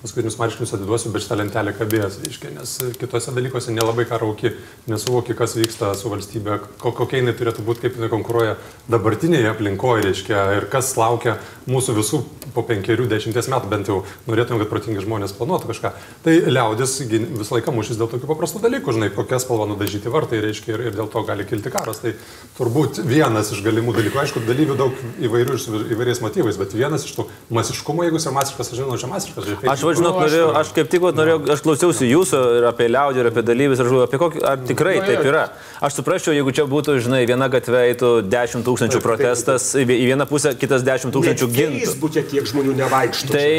paskutinius 0.00 0.38
marškinius 0.40 0.72
atiduosiu, 0.78 1.12
bet 1.12 1.26
šitą 1.26 1.36
lentelę 1.42 1.76
kabės, 1.76 2.16
reiškia, 2.24 2.54
nes 2.56 2.74
kitose 2.96 3.36
dalykuose 3.36 3.76
nelabai 3.76 4.08
ką 4.08 4.22
rauki, 4.24 4.54
nesuvoki, 4.88 5.36
kas 5.36 5.58
vyksta 5.60 5.92
su 6.00 6.12
valstybė, 6.12 6.62
kokia 6.80 7.20
jinai 7.20 7.36
turėtų 7.36 7.64
būti, 7.66 7.84
kaip 7.84 8.00
jinai 8.00 8.12
konkuruoja 8.12 8.56
dabartinėje 8.92 9.52
aplinkoje, 9.52 10.08
reiškia, 10.08 10.42
ir 10.60 10.68
kas 10.72 10.94
laukia 10.96 11.25
laukia 11.26 11.36
mūsų 11.66 11.94
visų 11.96 12.20
po 12.54 12.62
penkerių, 12.66 13.06
dešimties 13.10 13.48
metų, 13.50 13.68
bent 13.70 13.88
jau 13.90 13.98
norėtume, 14.28 14.60
kad 14.62 14.70
protingi 14.70 15.02
žmonės 15.02 15.34
planuotų 15.36 15.70
kažką. 15.72 15.90
Tai 16.24 16.34
liaudis 16.46 16.94
visą 17.02 17.56
laiką 17.56 17.74
mušys 17.74 17.98
dėl 17.98 18.10
tokių 18.12 18.28
paprastų 18.30 18.62
dalykų, 18.62 18.94
žinai, 18.96 19.10
kokią 19.14 19.40
spalvą 19.42 19.66
nudažyti 19.72 20.12
vartai 20.12 20.40
reiškia 20.44 20.74
ir, 20.76 20.84
ir 20.88 20.96
dėl 20.96 21.10
to 21.10 21.22
gali 21.26 21.46
kilti 21.48 21.72
karas. 21.74 22.00
Tai 22.04 22.14
turbūt 22.58 23.02
vienas 23.06 23.50
iš 23.54 23.62
galimų 23.66 23.96
dalykų, 23.98 24.20
aišku, 24.22 24.44
dalyvių 24.46 24.78
daug 24.78 25.02
įvairių 25.26 25.58
su 25.60 25.82
įvairiais 25.96 26.22
motyvais, 26.22 26.60
bet 26.60 26.76
vienas 26.76 27.06
iš 27.08 27.16
tų 27.18 27.26
masiškumo, 27.50 28.06
jeigu 28.06 28.20
jis 28.20 28.28
yra 28.28 28.36
masiškas, 28.38 28.72
aš 28.72 28.80
žinau, 28.80 29.00
čia 29.00 29.10
masiškas. 29.10 29.50
Žinai, 29.50 29.70
aš 29.74 29.84
važinau, 29.90 30.14
nu, 30.14 30.22
norėjau, 30.24 30.48
aš 30.62 30.72
kaip 30.76 30.92
tik 30.92 31.08
norėjau, 31.16 31.40
aš 31.56 31.64
klausiausi 31.66 32.10
jūsų 32.12 32.42
ir 32.60 32.68
apie 32.70 32.88
liaudį, 32.92 33.22
ir 33.22 33.30
apie 33.32 33.44
dalyvius, 33.46 33.82
ir 33.82 33.92
apie 34.06 34.20
kokį, 34.22 34.42
ar 34.46 34.62
tikrai 34.70 34.96
taip 35.02 35.26
yra. 35.26 35.44
Aš 35.84 35.98
suprasčiau, 35.98 36.34
jeigu 36.36 36.54
čia 36.56 36.66
būtų, 36.70 36.96
žinai, 37.04 37.22
viena 37.28 37.50
gatvė 37.52 37.82
eitų 37.90 38.12
10 38.32 38.66
tūkstančių 38.66 39.02
protestas, 39.04 39.68
į 39.76 39.84
vieną 39.86 40.26
pusę 40.30 40.54
kitas 40.58 40.84
10 40.86 41.15
tūkstančių 41.16 41.48
gintų. 41.56 41.80
Facebook'e 41.82 42.24
tiek 42.30 42.48
žmonių 42.50 42.76
nevaikšto. 42.80 43.32
Tai 43.34 43.50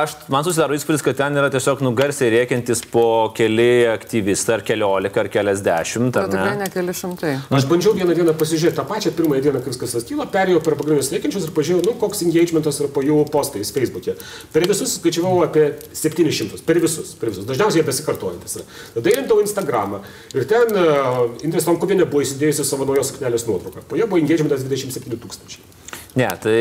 aš, 0.00 0.16
man 0.32 0.46
susidaro 0.46 0.76
įspūdis, 0.78 1.04
kad 1.04 1.18
ten 1.20 1.38
yra 1.40 1.50
tiesiog 1.52 1.82
nugarsiai 1.84 2.30
rėkiantis 2.34 2.84
po 2.92 3.04
keli 3.36 3.86
aktyvistai, 3.90 4.58
ar 4.58 4.64
keliolika, 4.66 5.24
ar 5.24 5.30
keliasdešimt. 5.32 6.16
Ar 6.20 6.30
tikrai 6.32 6.56
ne 6.60 6.70
keli 6.72 6.94
šimtai. 6.96 7.34
Aš 7.60 7.68
bandžiau 7.70 7.94
vieną 7.98 8.16
dieną 8.18 8.34
pasižiūrėti 8.40 8.78
tą 8.78 8.86
pačią 8.88 9.14
pirmąją 9.18 9.44
dieną, 9.48 9.62
kai 9.64 9.74
viskas 9.74 9.96
atstylo, 10.00 10.26
perėjau 10.32 10.62
per 10.64 10.78
pagrindinius 10.80 11.12
rėkiančius 11.14 11.48
ir 11.48 11.54
pažiūrėjau, 11.56 11.86
nu, 11.88 11.96
koks 12.00 12.24
engagementas 12.26 12.80
yra 12.82 12.90
po 12.94 13.04
jų 13.04 13.20
postais 13.32 13.72
Facebook'e. 13.74 14.16
Per 14.54 14.68
visus 14.70 14.96
skaičiavau 14.98 15.42
apie 15.46 15.66
700. 15.96 16.64
Per 16.66 16.80
visus. 16.82 17.14
Per 17.20 17.32
visus. 17.32 17.46
Dažniausiai 17.48 17.82
jie 17.82 17.88
besikartojantis. 17.88 18.60
Tada 18.96 19.12
įrintau 19.14 19.40
Instagramą 19.42 20.02
ir 20.34 20.46
ten 20.50 20.74
uh, 20.76 21.26
Indrės 21.46 21.68
Lankovienė 21.68 22.08
buvo 22.10 22.24
įsidėjusi 22.24 22.66
savo 22.66 22.88
naujos 22.88 23.14
suknelės 23.14 23.46
nuotrauką. 23.48 23.84
Po 23.88 23.98
jo 23.98 24.08
buvo 24.10 24.20
engagementas 24.22 24.64
27 24.66 25.20
tūkstančiai. 25.20 25.79
Ne, 26.18 26.26
tai 26.42 26.54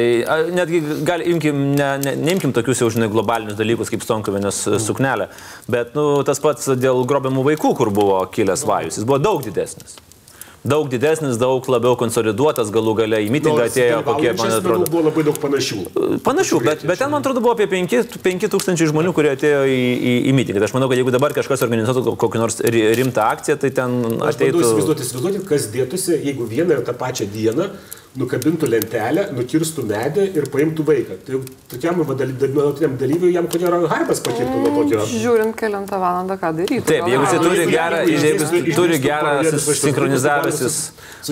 netgi 0.54 0.82
gal, 1.08 1.24
imkim, 1.26 1.64
ne, 1.74 1.88
ne, 2.04 2.14
neimkim 2.22 2.54
tokius 2.54 2.84
jau, 2.84 2.92
žinai, 2.94 3.08
globalinius 3.10 3.58
dalykus 3.58 3.90
kaip 3.90 4.06
Stonkovinės 4.06 4.60
mm. 4.68 4.84
suknelė, 4.86 5.26
bet 5.66 5.98
nu, 5.98 6.06
tas 6.28 6.42
pats 6.44 6.70
dėl 6.78 7.02
grobiamų 7.10 7.48
vaikų, 7.48 7.74
kur 7.80 7.90
buvo 7.94 8.20
kilęs 8.36 8.68
vajus, 8.70 9.02
jis 9.02 9.10
buvo 9.10 9.18
daug 9.26 9.42
didesnis 9.48 9.98
daug 10.64 10.90
didesnis, 10.92 11.38
daug 11.40 11.64
labiau 11.72 11.96
konsoliduotas, 12.00 12.72
galų 12.74 12.96
gale 13.00 13.22
į 13.24 13.30
mitingą 13.32 13.68
atėjo 13.70 14.00
kokie, 14.08 14.32
man 14.36 14.56
atrodo. 14.58 14.88
Buvo 14.92 15.04
labai 15.08 15.24
daug 15.30 15.38
panašių. 15.40 15.78
Panašių, 16.26 16.60
bet, 16.66 16.84
bet 16.88 17.00
ten, 17.00 17.12
man 17.14 17.24
atrodo, 17.24 17.44
buvo 17.44 17.56
apie 17.56 17.68
5 17.70 18.50
tūkstančiai 18.52 18.90
žmonių, 18.92 19.14
kurie 19.16 19.32
atėjo 19.38 19.62
į, 19.70 19.78
į, 19.96 20.16
į 20.30 20.34
mitingą. 20.36 20.60
Tai 20.60 20.68
aš 20.68 20.76
manau, 20.76 20.90
kad 20.92 21.00
jeigu 21.00 21.14
dabar 21.16 21.36
kažkas 21.38 21.64
organizuotų 21.68 22.16
kokią 22.20 22.44
nors 22.44 22.60
rimtą 23.00 23.30
akciją, 23.38 23.56
tai 23.62 23.72
ten 23.76 23.96
ateitų... 24.20 24.66
Įsivaizduoti, 24.66 25.08
įsivaizduoti, 25.08 25.46
kas 25.48 25.70
dėtųsi, 25.72 26.20
jeigu 26.28 26.50
vieną 26.50 26.76
ir 26.76 26.84
tą 26.88 26.98
pačią 27.00 27.30
dieną 27.32 27.70
nukabintų 28.18 28.68
lentelę, 28.70 29.28
nukirstų 29.38 29.84
medį 29.90 30.24
ir 30.38 30.48
paimtų 30.50 30.86
vaiką. 30.88 31.18
Tai 31.26 31.42
tokiam 31.70 32.00
nuolatiniam 32.02 32.96
dalyviui 32.98 33.36
jam 33.36 33.50
ko 33.52 33.60
gero 33.62 33.84
harbas 33.92 34.24
pakirtų 34.26 34.64
nuo 34.64 34.72
tokio. 34.80 35.04
Žiūrint, 35.12 35.54
kelintą 35.60 36.00
valandą 36.02 36.40
ką 36.42 36.52
daryti. 36.58 36.82
Taip, 36.90 37.06
jeigu 37.12 37.28
jis 37.28 37.44
turi 37.46 37.68
gerą, 37.70 38.02
jeigu 38.10 38.76
turi 38.80 39.00
gerą 39.04 39.36
sinchronizavęsis 39.84 40.80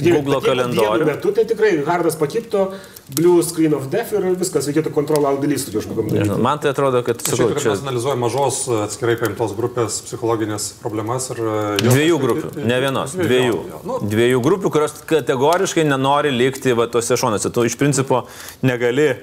Google 0.05 0.41
kalendorių. 0.45 1.09
Metu, 1.09 1.33
tai 1.33 1.47
tikrai 1.49 1.73
hardas 1.87 2.19
pakirto, 2.19 2.67
blue 3.15 3.43
screen 3.43 3.73
of 3.77 3.87
death 3.91 4.11
ir 4.15 4.25
viskas, 4.39 4.67
reikėtų 4.67 4.91
kontrolą 4.95 5.31
aldalys 5.33 5.65
turiu 5.67 5.79
kažkokiam 5.81 6.09
dalykui. 6.11 6.39
Man 6.43 6.59
tai 6.63 6.73
atrodo, 6.73 7.01
kad. 7.07 7.21
Šiaip, 7.23 7.55
čia... 7.61 7.71
Mes 7.73 7.85
analizuojame 7.85 8.23
mažos 8.25 8.59
atskirai 8.83 9.15
paimtos 9.21 9.55
grupės 9.57 10.01
psichologinės 10.07 10.69
problemas 10.81 11.29
ir... 11.33 11.41
Jos... 11.83 11.87
Dviejų 11.87 12.19
grupių, 12.23 12.51
ne 12.67 12.81
vienos, 12.83 13.15
dviejų. 13.15 13.55
Dviejų, 13.63 13.81
nu... 13.87 14.01
dviejų 14.11 14.43
grupių, 14.49 14.73
kurios 14.75 14.99
kategoriškai 15.07 15.87
nenori 15.87 16.33
likti 16.35 16.75
va, 16.77 16.89
tose 16.91 17.19
šonuose. 17.19 17.51
Tu 17.53 17.67
iš 17.69 17.79
principo 17.79 18.25
negali 18.65 19.13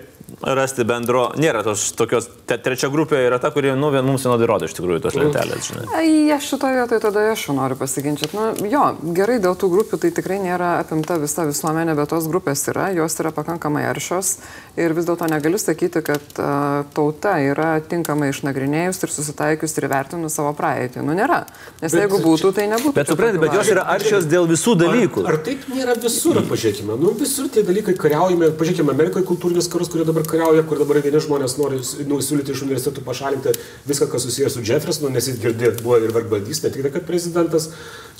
rasti 0.42 0.84
bendro, 0.88 1.28
nėra 1.40 1.62
tos 1.66 1.86
tokios, 1.96 2.28
te, 2.48 2.58
trečia 2.60 2.90
grupė 2.92 3.20
yra 3.26 3.38
ta, 3.42 3.50
kuri, 3.54 3.72
nu, 3.78 3.90
mums 4.04 4.26
vienodai 4.26 4.48
rodo 4.48 4.68
iš 4.68 4.76
tikrųjų 4.78 5.02
tos 5.04 5.18
lentelės, 5.18 5.70
žinai. 5.70 5.84
Ai, 5.98 6.08
aš 6.34 6.50
šitoje 6.52 6.78
vietoje 6.80 7.02
tada 7.04 7.24
aš 7.32 7.46
noriu 7.56 7.78
pasiginčyti. 7.80 8.34
Nu, 8.36 8.68
jo, 8.70 8.84
gerai, 9.16 9.38
dėl 9.42 9.56
tų 9.58 9.70
grupių 9.72 10.00
tai 10.02 10.10
tikrai 10.16 10.40
nėra 10.42 10.74
apimta 10.82 11.18
visa 11.22 11.46
visuomenė, 11.48 11.96
bet 11.98 12.12
tos 12.12 12.28
grupės 12.30 12.64
yra, 12.72 12.90
jos 12.96 13.18
yra 13.22 13.34
pakankamai 13.34 13.84
aršios 13.90 14.36
ir 14.80 14.94
vis 14.96 15.06
dėlto 15.06 15.28
negaliu 15.30 15.60
sakyti, 15.60 16.02
kad 16.04 16.40
uh, 16.42 16.82
tauta 16.96 17.36
yra 17.42 17.76
tinkamai 17.84 18.30
išnagrinėjus 18.32 19.02
ir 19.04 19.12
susitaikius 19.14 19.76
ir 19.78 19.88
vertinus 19.92 20.36
savo 20.38 20.52
praeitį. 20.58 21.04
Nu, 21.06 21.14
nėra. 21.16 21.44
Nes 21.82 21.92
bet, 21.92 22.00
jeigu 22.02 22.20
būtų, 22.24 22.50
tai 22.56 22.66
nebūtų. 22.72 22.94
Bet 22.96 23.12
suprantate, 23.12 23.42
bet 23.44 23.54
jos 23.58 23.70
yra 23.74 23.86
aršios 23.94 24.26
dėl 24.30 24.48
visų 24.50 24.76
dalykų. 24.82 25.24
Ar, 25.24 25.36
ar 25.36 25.42
taip 25.46 25.68
nėra 25.70 25.96
visur, 26.00 26.40
pažiūrėkime. 26.50 26.98
Nu, 27.00 27.14
visur 27.18 27.48
tie 27.54 27.62
dalykai 27.66 27.94
kariaujame, 27.98 28.50
pažiūrėkime, 28.58 28.94
Amerikoje 28.94 29.28
kultūrinis 29.28 29.70
karus, 29.70 29.92
kurie 29.92 30.06
dabar 30.08 30.23
kariauja, 30.28 30.64
kur 30.68 30.80
dabar 30.80 31.00
vieni 31.04 31.20
žmonės 31.22 31.56
nori 31.60 31.80
nu, 32.08 32.20
siūlyti 32.24 32.54
iš 32.54 32.64
universitetų 32.66 33.04
pašalinti 33.06 33.54
viską, 33.88 34.08
kas 34.12 34.26
susijęs 34.26 34.56
su 34.56 34.64
Jeffersonu, 34.64 35.12
nes 35.14 35.28
jis 35.30 35.40
girdėt 35.42 35.82
buvo 35.84 36.00
ir 36.02 36.14
vergbadys, 36.14 36.62
ne 36.64 36.72
tik 36.74 36.86
tai, 36.86 36.92
kad 36.96 37.06
prezidentas, 37.08 37.70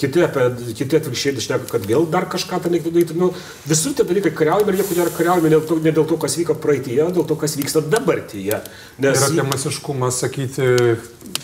kiti, 0.00 0.24
apie, 0.26 0.48
kiti 0.74 1.00
atvirkščiai 1.00 1.38
išneka, 1.42 1.70
kad 1.70 1.86
vėl 1.88 2.08
dar 2.10 2.28
kažką 2.30 2.60
tą 2.64 2.72
reikėtų 2.72 2.94
daryti. 2.98 3.18
Nu, 3.18 3.30
visur 3.68 3.94
tie 3.96 4.06
dalykai 4.08 4.34
kariaujame 4.36 4.74
ir 4.74 4.82
jie 4.82 4.88
kodėl 4.90 5.12
kariaujame 5.18 5.52
ne, 5.54 5.60
ne 5.86 5.94
dėl 5.94 6.08
to, 6.10 6.18
kas 6.20 6.38
vyko 6.40 6.58
praeitie, 6.60 6.98
o 7.04 7.10
dėl 7.14 7.28
to, 7.28 7.38
kas 7.40 7.56
vyksta 7.60 7.84
dabartyje. 7.84 8.60
Nes... 9.02 9.18
Ir 9.18 9.26
apie 9.28 9.46
masiškumą 9.50 10.10
sakyti, 10.14 10.70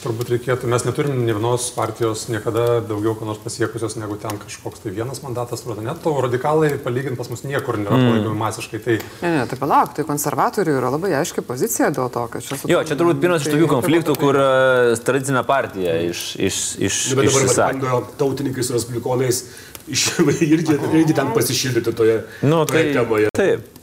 turbūt 0.00 0.32
reikėtų, 0.34 0.68
mes 0.70 0.84
neturim 0.86 1.18
ne 1.24 1.34
vienos 1.34 1.68
partijos 1.76 2.26
niekada 2.32 2.80
daugiau 2.84 3.14
ko 3.18 3.28
nors 3.28 3.40
pasiekusios 3.42 3.96
negu 4.00 4.16
ten 4.20 4.38
kažkoks 4.40 4.82
tai 4.84 4.92
vienas 4.94 5.22
mandatas, 5.24 5.62
atrodo, 5.62 5.84
net 5.84 6.00
to 6.04 6.12
radikalai 6.24 6.72
palyginti 6.84 7.18
pas 7.20 7.30
mus 7.32 7.44
niekur 7.46 7.78
nėra 7.80 7.98
mm. 7.98 8.08
palaikomi 8.08 8.40
masiškai. 8.40 8.80
Tai... 8.84 8.96
Ne, 9.22 9.32
ne, 9.36 9.44
tai 9.50 9.58
palauk, 9.60 9.94
tai 9.96 10.06
konservatorių 10.50 10.78
yra 10.78 10.90
labai 10.90 11.12
aiški 11.20 11.42
pozicija 11.46 11.90
dėl 11.94 12.10
to, 12.10 12.26
kad 12.32 12.42
čia 12.44 12.58
su... 12.58 12.68
Jo, 12.70 12.82
čia 12.86 12.96
turbūt 12.98 13.20
pirmas 13.22 13.42
iš 13.42 13.52
tokių 13.52 13.66
tai 13.66 13.72
konfliktų, 13.74 14.14
kur 14.18 14.38
uh, 14.38 14.92
tradicinė 15.06 15.44
partija 15.46 15.96
iš... 16.08 16.36
iš, 16.36 16.60
iš 16.78 17.00
Bet 17.18 17.30
dabar 17.30 17.72
bando 17.72 18.00
tautininkai 18.18 18.64
su 18.66 18.74
respublikonais 18.74 19.42
iš, 19.88 20.06
irgi, 20.54 20.78
irgi 21.02 21.16
ten 21.16 21.32
pasišildyti 21.34 21.94
toje 21.94 22.22
nu, 22.42 22.64
tai, 22.66 22.90
temoje. 22.94 23.30
Taip. 23.36 23.79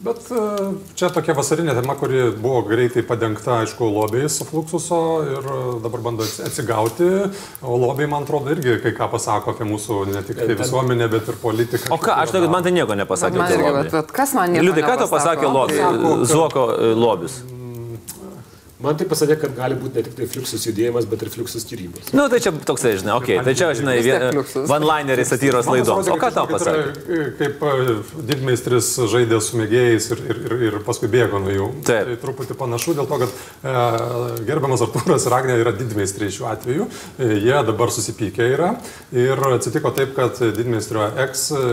Bet 0.00 0.30
e, 0.32 0.42
čia 0.96 1.10
tokia 1.12 1.34
vasarinė 1.36 1.74
tema, 1.76 1.92
kuri 2.00 2.30
buvo 2.32 2.62
greitai 2.64 3.02
padengta, 3.04 3.58
aišku, 3.66 3.84
lobiais 3.84 4.38
Fluxuso 4.48 5.00
ir 5.28 5.44
e, 5.44 5.58
dabar 5.84 6.00
bando 6.06 6.24
atsigauti. 6.24 7.10
O 7.60 7.76
lobiai, 7.76 8.08
man 8.08 8.24
atrodo, 8.24 8.48
irgi 8.54 8.78
kai 8.80 8.94
ką 8.96 9.10
pasako 9.12 9.52
apie 9.52 9.68
mūsų 9.68 10.00
ne 10.14 10.24
tik 10.24 10.40
tai 10.40 10.56
visuomenę, 10.56 11.10
bet 11.12 11.28
ir 11.28 11.40
politiką. 11.44 11.92
O 11.92 12.00
ką, 12.00 12.16
aš 12.24 12.32
tai, 12.32 12.46
man 12.48 12.64
tai 12.64 12.72
nieko 12.80 12.96
nepasakė. 12.96 13.42
Man, 13.44 13.56
bet, 13.82 13.92
bet 13.92 14.16
kas 14.22 14.32
man 14.38 14.56
nieko 14.56 14.70
Liudai, 14.70 14.88
ką 14.88 15.00
tau 15.04 15.12
pasakė 15.12 15.52
lobiai? 15.52 16.20
Zuoko 16.32 16.70
e, 16.78 16.92
lobis. 16.96 17.42
Man 18.80 18.96
tai 18.96 19.04
pasakė, 19.08 19.34
kad 19.42 19.52
gali 19.52 19.76
būti 19.76 19.98
ne 19.98 20.02
tik 20.06 20.14
tai 20.16 20.26
fliuksus 20.30 20.62
judėjimas, 20.64 21.04
bet 21.10 21.20
ir 21.20 21.30
fliuksus 21.34 21.66
tyrimas. 21.68 22.06
Na, 22.14 22.22
nu, 22.22 22.28
tai 22.32 22.38
čia 22.40 22.52
toksai, 22.54 22.94
žinai, 23.02 23.12
okei, 23.18 23.36
okay, 23.36 23.44
tai 23.44 23.52
čia, 23.58 23.66
žinai, 23.76 23.96
one-lineris 24.64 25.28
satyros 25.34 25.68
laidoms. 25.68 26.08
O 26.08 26.16
ką 26.20 26.30
tau 26.32 26.48
pasakė? 26.48 27.26
Kaip 27.36 27.60
e, 27.68 27.96
didmeistris 28.30 28.88
žaidė 29.12 29.40
su 29.44 29.60
mėgėjais 29.60 30.08
ir, 30.14 30.22
ir, 30.32 30.40
ir, 30.46 30.54
ir 30.70 30.78
paskui 30.86 31.10
bėgo 31.12 31.42
nuo 31.44 31.52
jų. 31.52 31.66
Taip. 31.90 32.08
Tai 32.08 32.16
truputį 32.22 32.56
panašu 32.62 32.96
dėl 32.96 33.10
to, 33.10 33.18
kad 33.20 33.34
e, 33.36 33.74
gerbiamas 34.48 34.86
Artūras 34.86 35.28
ir 35.28 35.36
Agnė 35.36 35.58
yra 35.60 35.74
didmeistriai 35.76 36.32
šiuo 36.32 36.48
atveju. 36.48 36.88
E, 37.20 37.28
jie 37.36 37.60
dabar 37.68 37.92
susipykę 37.92 38.48
yra. 38.54 38.72
Ir 39.12 39.44
atsitiko 39.50 39.92
taip, 39.92 40.16
kad 40.16 40.40
didmeistrio 40.56 41.04
ex 41.26 41.50
e, 41.52 41.66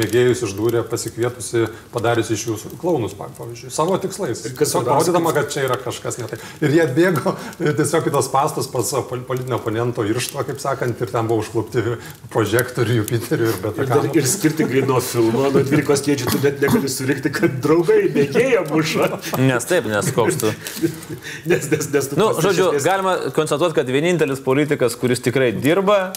mėgėjus 0.00 0.46
išdūrė 0.48 0.86
pasikvietusi, 0.88 1.66
padariusi 1.92 2.32
iš 2.32 2.48
jų 2.48 2.58
klaunus, 2.80 3.12
pavyzdžiui, 3.20 3.72
savo 3.76 4.00
tikslais. 4.00 4.46
Ir 4.48 4.56
kas 4.56 4.72
parodydama, 4.80 5.36
kad 5.36 5.52
čia 5.52 5.68
yra 5.68 5.78
kažkas 5.84 6.13
kažkas 6.14 6.18
ne 6.18 6.28
taip. 6.28 6.42
Ir 6.62 6.74
jie 6.74 6.82
atbėgo 6.84 7.34
tiesiog 7.58 8.08
į 8.08 8.12
tos 8.14 8.28
pastus 8.32 8.68
pas 8.70 8.90
politinio 9.28 9.58
oponento 9.58 10.04
iršto, 10.06 10.42
kaip 10.46 10.60
sakant, 10.62 11.00
ir 11.00 11.10
ten 11.10 11.28
buvo 11.28 11.42
užklupti 11.42 11.98
prožektorių, 12.32 13.00
Jupiterių 13.02 13.48
ir 13.50 13.58
bet 13.62 13.80
ką. 13.80 14.00
Ir, 14.10 14.20
ir 14.20 14.28
skirtingai 14.28 14.84
nuo 14.88 15.00
filmo, 15.04 15.48
nuo 15.54 15.64
12 15.64 16.06
kėdžių 16.08 16.30
tu 16.30 16.42
net 16.44 16.60
negali 16.62 16.92
surinkti, 16.92 17.32
kad 17.34 17.58
draugai 17.64 18.04
mėgėja 18.14 18.66
muša. 18.70 19.10
Nes 19.42 19.68
taip, 19.70 19.88
nes 19.90 20.12
koks 20.14 20.40
tu. 20.42 20.52
nes, 21.50 21.70
nes, 21.72 21.90
nes 21.96 22.12
tu. 22.12 22.20
Nu, 22.20 22.30
žodžiu, 22.38 22.70
nes... 22.76 22.86
galima 22.86 23.16
konstatuoti, 23.34 23.78
kad 23.80 23.90
vienintelis 23.90 24.42
politikas, 24.44 24.98
kuris 25.00 25.22
tikrai 25.24 25.52
dirba, 25.56 26.12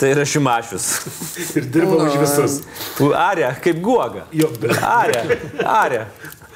Tai 0.00 0.08
yra 0.14 0.22
Šimašius. 0.24 0.84
Ir 1.60 1.66
dirba 1.68 1.98
už 2.06 2.14
visus. 2.22 2.54
Arė, 3.12 3.50
kaip 3.60 3.82
guoga. 3.84 4.22
Jo, 4.32 4.48
bet. 4.56 4.72
Arė, 4.80 5.36
arė. 5.60 6.06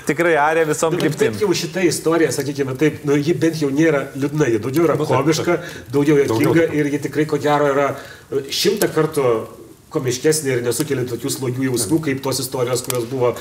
Tikrai 0.08 0.34
arė 0.40 0.66
visom 0.68 0.94
nu, 0.94 1.00
kryptim. 1.00 1.32
Bent 1.32 1.42
jau 1.44 1.50
šitą 1.56 1.84
istoriją, 1.88 2.30
sakykime, 2.36 2.76
taip, 2.80 3.02
nu, 3.08 3.16
ji 3.16 3.34
bent 3.40 3.60
jau 3.62 3.70
nėra 3.72 4.06
liūdna, 4.14 4.48
ji 4.52 4.62
daugiau 4.64 4.86
yra 4.88 4.96
nu, 5.00 5.08
komiška, 5.08 5.58
daugiau 5.94 6.18
juokinga 6.20 6.68
ir 6.76 6.90
ji 6.92 7.00
tikrai 7.06 7.26
ko 7.30 7.40
gero 7.42 7.70
yra 7.72 7.90
šimtą 8.52 8.90
kartų 8.94 9.28
komiškesnė 9.94 10.56
ir 10.56 10.64
nesukelia 10.66 11.06
tokių 11.08 11.30
slogių 11.30 11.68
jausmų, 11.68 12.00
kaip 12.08 12.22
tos 12.24 12.42
istorijos, 12.42 12.82
kurios 12.86 13.06
buvo 13.10 13.34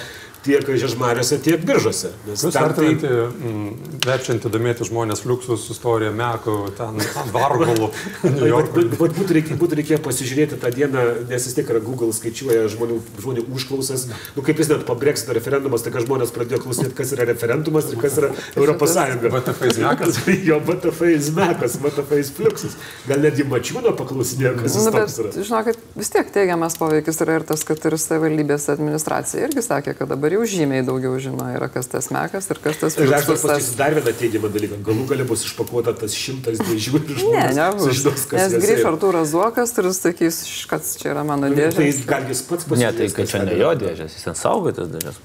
tiek 0.43 0.67
žiežmariuose, 0.67 1.39
tiek 1.43 1.63
biržose. 1.65 2.11
Jūs 2.27 2.43
vertinate, 2.51 3.07
tai... 3.07 3.27
mm, 3.31 3.99
verčianti 4.03 4.51
domėti 4.51 4.87
žmonės 4.87 5.23
fluxus, 5.23 5.69
istoriją, 5.71 6.11
mekų, 6.17 6.57
ten 6.77 6.99
vargolų. 7.33 7.89
būtų, 9.01 9.27
reikė, 9.37 9.57
būtų 9.59 9.79
reikėję 9.79 9.99
pasižiūrėti 10.03 10.59
tą 10.61 10.71
dieną, 10.75 11.05
nes 11.29 11.47
vis 11.47 11.55
tiek 11.57 11.69
yra 11.71 11.81
Google 11.83 12.11
skaičiuoja 12.15 12.67
žmonių, 12.73 12.99
žmonių 13.23 13.45
užklausas. 13.55 14.09
Nu, 14.35 14.43
kaip 14.45 14.59
jis 14.59 14.71
net 14.73 14.85
po 14.87 14.97
Brexito 14.99 15.35
referendumas, 15.37 15.85
tai 15.85 15.93
žmonės 16.03 16.33
pradėjo 16.35 16.63
klausinėti, 16.65 16.97
kas 16.97 17.15
yra 17.15 17.27
referendumas 17.31 17.89
ir 17.91 18.01
kas 18.03 18.19
yra 18.19 18.33
Europos 18.57 18.95
Sąjunga. 18.97 19.31
BTF 19.37 19.63
izmekas. 19.71 20.19
jo, 20.49 20.59
BTF 20.67 21.01
izmekas, 21.13 21.79
BTF 21.83 22.35
fluxus. 22.35 22.77
Gal 23.07 23.23
netgi 23.23 23.47
mačiūno 23.47 23.95
paklausinėjo, 23.97 24.55
kas 24.59 24.77
jis 24.77 24.87
nu, 24.89 24.93
bet, 24.95 25.17
yra. 25.23 25.33
Žinokit, 25.39 25.81
vis 25.99 26.11
tiek 26.13 26.31
teigiamas 26.35 26.77
poveikis 26.79 27.21
yra 27.23 27.39
ir 27.39 27.47
tas, 27.47 27.63
kad 27.67 27.87
ir 27.87 27.97
savivaldybės 28.01 28.69
administracija 28.73 29.47
irgi 29.47 29.63
sakė, 29.65 29.95
kad 29.97 30.11
dabar 30.11 30.32
jau 30.33 30.43
žymiai 30.49 30.83
daugiau 30.85 31.15
žino, 31.21 31.45
yra 31.55 31.69
kas 31.71 31.89
tas 31.91 32.09
mekas 32.13 32.49
ir 32.51 32.59
kas 32.63 32.79
tas. 32.81 32.97
Ir 32.99 33.13
aš 33.17 33.27
pasakysiu 33.29 33.77
dar 33.79 33.95
vieną 33.97 34.13
teigiamą 34.19 34.51
dalyką. 34.53 34.79
Galų 34.87 35.07
gali 35.09 35.27
bus 35.29 35.45
išpakuota 35.47 35.95
tas 35.97 36.15
šimtas 36.17 36.61
dėžių 36.61 37.01
ir 37.01 37.19
žmonės. 37.23 37.33
Ne, 37.33 37.57
nebus. 37.59 37.99
Žinos, 37.99 38.25
Nes 38.37 38.55
grįž 38.65 38.85
Artūras 38.91 39.33
Zuokas 39.33 39.75
ir 39.81 39.89
sakys, 39.97 40.39
kad 40.69 40.87
čia 41.01 41.11
yra 41.13 41.25
mano 41.27 41.51
dėžė. 41.53 41.75
Tai 41.79 41.89
gal 42.13 42.31
jis 42.31 42.45
pats 42.47 42.69
pasakys. 42.69 42.85
Ne, 42.85 42.93
tai 42.99 43.11
kad 43.17 43.33
čia 43.33 43.43
ne 43.47 43.59
jo 43.59 43.75
dėžės, 43.83 44.17
jis 44.17 44.29
ten 44.29 44.39
saugo 44.39 44.73
tas 44.75 44.89
dėžės. 44.93 45.21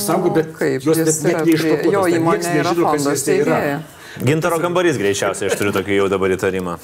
Saugo, 0.00 0.34
bet 0.36 0.52
kaip? 0.58 0.84
Jos 0.84 1.00
net, 1.00 1.16
net 1.28 1.40
neišpakuotas. 1.48 1.94
Jo 1.96 2.04
įmonė 2.18 2.58
yra 2.60 2.76
fondas 2.76 3.26
teigėja. 3.28 3.80
Gintaro 4.18 4.58
kambarys 4.62 4.98
greičiausiai, 5.00 5.50
aš 5.50 5.58
turiu 5.60 5.72
tokį 5.74 5.98
jau 6.00 6.08
dabar 6.12 6.34
įtarimą. 6.34 6.76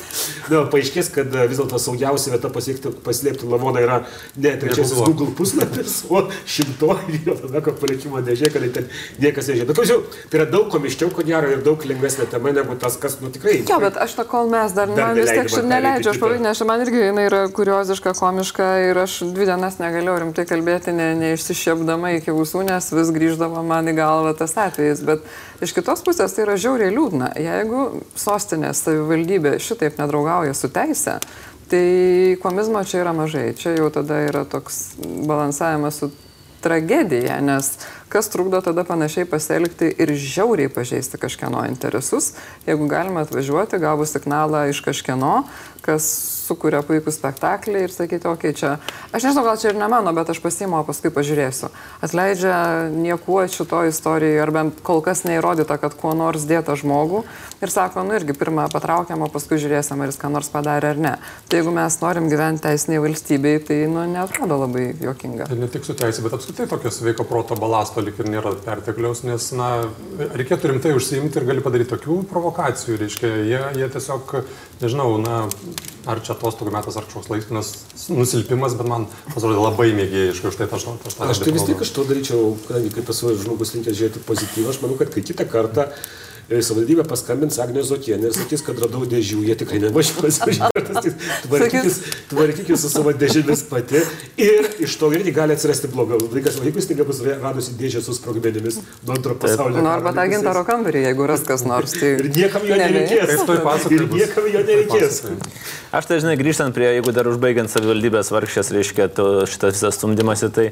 Na, 0.53 0.63
paaiškės, 0.73 1.11
kad 1.15 1.35
e, 1.35 1.47
vis 1.51 1.61
dėlto 1.61 1.81
saugiausia 1.83 2.35
vieta 2.37 2.51
pasiekti, 2.55 2.93
paslėpti 3.05 3.49
lavoną 3.51 3.83
yra 3.83 3.99
ne 4.39 4.53
trečiasis 4.61 5.01
Google 5.03 5.33
puslapis, 5.37 5.99
o 6.15 6.27
šimtoji 6.47 7.23
Jotaveko 7.27 7.75
palikimo 7.81 8.23
dėžė, 8.25 8.53
kad 8.55 8.67
ten 8.77 8.89
niekas 9.23 9.51
nežino. 9.51 9.69
Bet, 9.71 9.83
žiūrėjau, 9.83 10.23
tai 10.31 10.41
yra 10.41 10.49
daug 10.55 10.71
komiščiau, 10.73 11.11
ko 11.15 11.27
gero, 11.27 11.51
ir 11.51 11.65
daug 11.67 11.83
lengvesnė 11.91 12.29
tema 12.31 12.55
negu 12.55 12.79
tas, 12.81 12.99
kas, 13.01 13.19
nu 13.23 13.33
tikrai. 13.35 13.59
Jo, 13.67 13.81
bet 13.83 13.99
aš 14.03 14.17
tą 14.21 14.27
kol 14.31 14.51
mes 14.53 14.77
dar, 14.77 14.91
dar 14.95 15.11
man 15.11 15.21
vis 15.21 15.33
tiek 15.33 15.51
šit 15.51 15.67
neleidžiu, 15.67 16.15
aš 16.15 16.23
aš 16.53 16.63
man 16.69 16.85
irgi 16.87 17.03
jinai 17.09 17.27
yra 17.29 17.43
kurioziška, 17.53 18.15
komiška 18.17 18.67
ir 18.87 19.03
aš 19.03 19.19
dvi 19.35 19.49
dienas 19.49 19.81
negalėjau 19.83 20.21
rimtai 20.23 20.47
kalbėti, 20.49 20.95
ne, 20.97 21.11
neišsišiepdama 21.21 22.15
iki 22.21 22.33
ausų, 22.35 22.63
nes 22.69 22.91
vis 22.95 23.13
grįždavo 23.19 23.63
man 23.67 23.91
į 23.91 23.97
galvą 23.99 24.33
tas 24.39 24.57
atvejis. 24.61 25.03
Bet 25.07 25.27
iš 25.65 25.75
kitos 25.77 26.05
pusės 26.07 26.37
tai 26.37 26.47
yra 26.47 26.57
žiauriai 26.61 26.95
liūdna 26.95 27.16
liūdna. 27.17 27.33
Jeigu 27.41 28.03
sostinės 28.17 28.85
savivaldybė 28.85 29.59
šitaip 29.61 29.99
nedraugauja 29.99 30.55
su 30.55 30.69
teise, 30.69 31.19
tai 31.71 32.37
komizmo 32.43 32.85
čia 32.85 33.03
yra 33.03 33.13
mažai. 33.13 33.55
Čia 33.57 33.77
jau 33.77 33.91
tada 33.91 34.21
yra 34.29 34.45
toks 34.45 34.97
balansavimas 35.27 36.01
su 36.01 36.11
tragedija, 36.63 37.41
nes 37.41 37.79
kas 38.09 38.31
trukdo 38.33 38.61
tada 38.65 38.85
panašiai 38.87 39.27
pasielgti 39.29 39.91
ir 39.99 40.15
žiauriai 40.15 40.73
pažeisti 40.73 41.19
kažkieno 41.19 41.65
interesus, 41.69 42.33
jeigu 42.67 42.89
galime 42.91 43.25
atvažiuoti, 43.25 43.83
gavus 43.83 44.15
signalą 44.15 44.67
iš 44.71 44.81
kažkieno, 44.87 45.43
kas 45.87 46.07
sukuria 46.47 46.83
puikų 46.87 47.13
spektaklį 47.15 47.85
ir 47.87 47.95
sakyti, 47.95 48.27
okei, 48.29 48.53
okay, 48.53 48.59
čia, 48.59 48.73
aš 49.15 49.27
nežinau, 49.27 49.45
gal 49.47 49.59
čia 49.61 49.71
ir 49.73 49.79
ne 49.79 49.89
mano, 49.91 50.13
bet 50.17 50.31
aš 50.33 50.41
pasiimu, 50.43 50.79
o 50.81 50.87
paskui 50.87 51.11
pažiūrėsiu. 51.15 51.71
Atleidžia 52.05 52.57
niekuo 52.95 53.43
šito 53.51 53.83
istorijoje, 53.89 54.43
ar 54.43 54.53
bent 54.55 54.83
kol 54.87 55.03
kas 55.05 55.25
neįrodyta, 55.27 55.79
kad 55.83 55.97
kuo 55.99 56.15
nors 56.19 56.47
dėta 56.49 56.77
žmogų 56.79 57.25
ir 57.63 57.73
sako, 57.73 58.05
nu 58.07 58.17
irgi 58.19 58.37
pirmą 58.39 58.69
patraukiam, 58.73 59.23
o 59.23 59.31
paskui 59.33 59.59
žiūrėsim, 59.63 60.03
ar 60.03 60.13
jis 60.13 60.21
ką 60.23 60.31
nors 60.35 60.51
padarė 60.53 60.93
ar 60.95 61.03
ne. 61.03 61.15
Tai 61.51 61.61
jeigu 61.61 61.75
mes 61.75 61.99
norim 62.03 62.31
gyventi 62.31 62.67
teisiniai 62.67 63.03
valstybei, 63.03 63.59
tai, 63.67 63.81
nu, 63.91 64.05
netrodo 64.11 64.61
labai 64.63 64.89
jokinga. 65.03 65.51
Ir 65.51 65.63
ne 65.63 65.71
tik 65.73 65.87
su 65.87 65.97
teisė, 65.99 66.25
bet 66.27 66.37
apskritai 66.39 66.69
tokio 66.71 66.93
sveiko 66.95 67.27
proto 67.29 67.59
balasto 67.59 67.96
lik 68.05 68.19
ir 68.21 68.29
nėra 68.31 68.53
pertekliaus, 68.65 69.23
nes, 69.27 69.49
na, 69.57 69.69
reikėtų 70.39 70.73
rimtai 70.73 70.95
užsiimti 70.97 71.41
ir 71.41 71.47
gali 71.49 71.65
padaryti 71.65 71.93
tokių 71.95 72.19
provokacijų, 72.31 72.99
reiškia, 73.03 73.31
jie, 73.49 73.63
jie 73.81 73.89
tiesiog, 73.95 74.35
nežinau, 74.83 75.09
na, 75.23 75.41
ar 76.11 76.23
čia 76.25 76.35
atostogų 76.37 76.75
metas, 76.75 76.99
ar 76.99 77.09
kažkoks 77.09 77.31
laikinas 77.33 77.73
nusilpimas, 78.13 78.77
bet 78.79 78.91
man 78.91 79.09
pasirodė 79.33 79.63
labai 79.63 79.89
mėgėjiškai 79.97 80.53
už 80.53 80.61
tai 80.61 80.69
aš 80.71 80.87
tą 80.87 81.31
aš, 81.31 81.43
tai 81.43 81.57
vis 81.57 81.67
tiek 81.67 81.83
aš 81.83 81.95
to 81.97 82.07
daryčiau, 82.09 82.53
kadangi 82.69 82.95
kaip 82.95 83.11
esu 83.15 83.35
žmogus 83.43 83.75
linkęs 83.77 83.99
žiūrėti 83.99 84.25
pozityvą, 84.29 84.71
aš 84.73 84.81
manau, 84.85 85.01
kad 85.01 85.13
kai 85.15 85.25
kitą 85.27 85.49
kartą 85.51 85.91
savivaldybė 86.47 87.03
paskambins 87.11 87.59
Agnė 87.63 87.83
Zokienė 87.87 88.29
ir 88.31 88.35
sakys, 88.37 88.63
kad 88.67 88.79
radau 88.79 89.03
dėžių, 89.09 89.41
jie 89.49 89.57
tikrai 89.59 89.81
nevažiuos. 89.83 90.39
Tvarkykis, 91.47 91.97
tvarkykis 92.31 92.85
su 92.85 92.91
savo 92.93 93.15
dėžėmis 93.19 93.65
pati 93.71 94.03
ir 94.39 94.69
iš 94.87 94.95
to 95.01 95.11
irgi 95.17 95.35
gali 95.35 95.57
atsirasti 95.57 95.91
blogas 95.91 96.23
dalykas, 96.23 96.61
jeigu 96.63 96.85
staiga 96.85 97.07
bus 97.09 97.23
radusi 97.27 97.75
dėžę 97.81 98.05
su 98.05 98.15
sprogmenimis 98.15 98.79
nuo 99.07 99.17
antro 99.17 99.35
pasaulio. 99.43 99.83
Nu, 99.83 99.91
arba 99.91 100.15
tą 100.15 100.29
gintaro 100.31 100.63
kambarį, 100.69 101.03
jeigu 101.09 101.27
ras 101.31 101.43
kas 101.49 101.67
nors. 101.67 101.97
Tai... 101.99 102.13
ir 102.21 102.31
niekam 102.37 102.69
jo 102.69 102.79
nereikės. 102.79 103.35
Ir 103.91 104.07
niekam 104.15 104.49
jo 104.53 104.63
nereikės. 104.71 105.21
Aš 105.97 106.11
tai 106.11 106.21
žinai, 106.23 106.37
grįžtant 106.39 106.77
prie, 106.77 106.93
jeigu 106.99 107.15
dar 107.17 107.27
užbaigiant 107.31 107.73
savivaldybės 107.73 108.31
vargšės, 108.35 108.71
reiškia, 108.75 109.11
šitas 109.51 109.79
visas 109.79 109.99
stumdymasi, 109.99 110.51
tai 110.55 110.71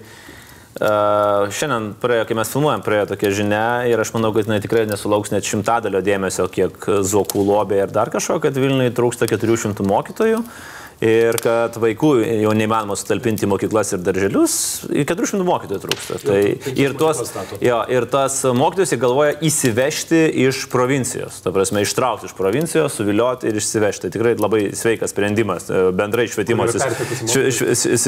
Uh, 0.74 1.46
šiandien 1.54 1.92
praėjo, 2.02 2.24
kai 2.26 2.34
mes 2.34 2.48
filmuojam, 2.50 2.80
praėjo 2.82 3.10
tokia 3.12 3.30
žinia 3.30 3.66
ir 3.86 4.00
aš 4.02 4.10
manau, 4.16 4.32
kad 4.34 4.48
jinai 4.48 4.58
tikrai 4.64 4.82
nesulauks 4.90 5.30
net 5.30 5.46
šimtadalio 5.46 6.00
dėmesio, 6.02 6.48
kiek 6.50 6.88
Zokų 7.06 7.44
lobė 7.46 7.84
ir 7.84 7.94
dar 7.94 8.10
kažko, 8.10 8.40
kad 8.42 8.58
Vilniui 8.58 8.90
trūksta 8.94 9.30
400 9.30 9.86
mokytojų. 9.86 10.40
Uh, 10.42 10.83
ir 11.02 11.38
kad 11.42 11.76
vaikų 11.80 12.12
jau 12.44 12.52
neįmanoma 12.56 12.96
sutalpinti 12.98 13.48
mokyklas 13.50 13.94
ir 13.96 14.02
darželius, 14.04 14.56
400 14.90 15.46
mokytojų 15.46 15.82
trūksta. 15.82 16.20
Tai 16.24 16.40
ir, 16.74 16.94
tuos, 16.98 17.22
jo, 17.64 17.80
ir 17.92 18.06
tas 18.10 18.40
mokytojus 18.56 18.94
galvoja 19.00 19.34
įsivežti 19.44 20.22
iš 20.46 20.64
provincijos, 20.72 21.40
ta 21.44 21.52
prasme, 21.54 21.82
ištraukti 21.84 22.28
iš 22.30 22.36
provincijos, 22.38 22.94
suvilioti 22.98 23.50
ir 23.50 23.58
išsivežti. 23.60 24.06
Tai 24.06 24.12
tikrai 24.14 24.34
labai 24.38 24.62
sveikas 24.76 25.14
sprendimas 25.14 25.68
e, 25.70 25.82
bendrai 25.96 26.26
švietimo 26.30 26.66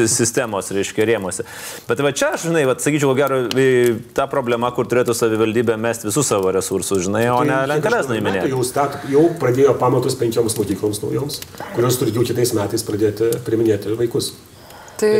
sistemos, 0.07 0.71
reiškia, 0.75 1.07
rėmose. 1.09 1.47
Bet 1.89 2.03
va 2.05 2.13
čia, 2.17 2.33
aš, 2.37 2.49
žinai, 2.49 2.65
va, 2.69 2.77
sakyčiau, 2.81 3.15
gero, 3.19 3.43
ta 4.17 4.27
problema, 4.31 4.71
kur 4.77 4.89
turėtų 4.91 5.15
savivaldybė 5.17 5.79
mesti 5.81 6.09
visus 6.09 6.29
savo 6.31 6.53
resursus, 6.55 7.05
žinai, 7.07 7.27
o 7.33 7.41
ne 7.47 7.63
lenteles 7.71 8.11
nuiminėti. 8.11 8.53
Jau, 8.53 8.63
jau 9.13 9.25
pradėjo 9.41 9.77
pamatus 9.81 10.19
penkioms 10.19 10.57
mokykloms 10.59 11.03
naujoms, 11.05 11.41
kurios 11.75 11.99
turi 12.01 12.15
jau 12.17 12.25
kitais 12.27 12.53
metais 12.57 12.76
pradėti 12.85 13.31
priminėti 13.47 13.97
vaikus. 13.97 14.35
Tai, 14.97 15.11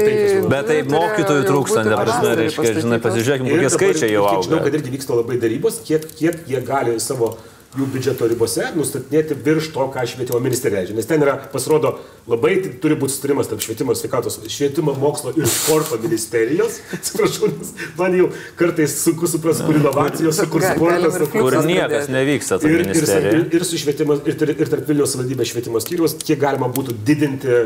bet 0.49 0.71
tai 0.71 0.77
mokytojų 0.89 1.43
trūksta, 1.45 1.83
ne 1.85 1.97
prasme, 2.01 2.31
reiškia, 2.39 2.71
žinai, 2.81 2.99
pasižiūrėkime, 3.05 3.51
kokie 3.53 3.73
skaičiai 3.75 4.15
jau 4.15 4.23
auga. 4.25 4.47
Žinau, 4.47 4.61
kad 4.65 4.77
irgi 4.79 4.93
vyksta 4.95 5.19
labai 5.19 5.37
darybos, 5.43 5.83
kiek, 5.85 6.07
kiek 6.17 6.47
jie 6.49 6.63
gali 6.65 6.97
savo 7.03 7.35
jų 7.77 7.87
biudžeto 7.93 8.29
ribose 8.31 8.69
nustatinėti 8.77 9.37
virš 9.47 9.71
to, 9.75 9.87
ką 9.93 10.05
švietimo 10.09 10.39
ministerija 10.43 10.81
leidžia. 10.81 10.97
Nes 10.97 11.09
ten 11.09 11.23
yra, 11.25 11.35
pasirodo, 11.53 11.97
labai 12.31 12.55
turi 12.83 12.97
būti 12.99 13.17
sutarimas 13.17 13.51
tarp 13.51 13.65
švietimo 13.65 13.93
ir 13.93 14.01
sveikatos, 14.01 14.39
švietimo, 14.53 14.95
mokslo 15.01 15.35
ir 15.37 15.49
sporto 15.51 15.99
ministerijos. 16.03 16.79
Atsiprašau, 16.97 17.51
nes 17.53 17.75
man 17.99 18.17
jau 18.17 18.31
kartais 18.61 18.97
sunku 19.03 19.29
suprasti, 19.31 19.67
kur 19.69 19.81
inovacijos, 19.81 20.41
kur 20.53 20.65
sportas, 20.65 21.21
kur 21.35 21.59
niekas 21.67 22.11
nevyksta. 22.13 22.61
Ir, 22.65 22.87
ir, 22.87 23.13
ir, 23.35 23.45
ir 23.59 23.69
su 23.69 23.83
švietimo, 23.83 24.21
ir, 24.25 24.41
ir 24.57 24.73
tarp 24.73 24.89
Vilnius 24.89 25.17
savivaldybės 25.17 25.53
švietimo 25.53 25.83
skyrius, 25.83 26.17
kiek 26.23 26.41
galima 26.43 26.71
būtų 26.73 26.97
didinti 27.07 27.63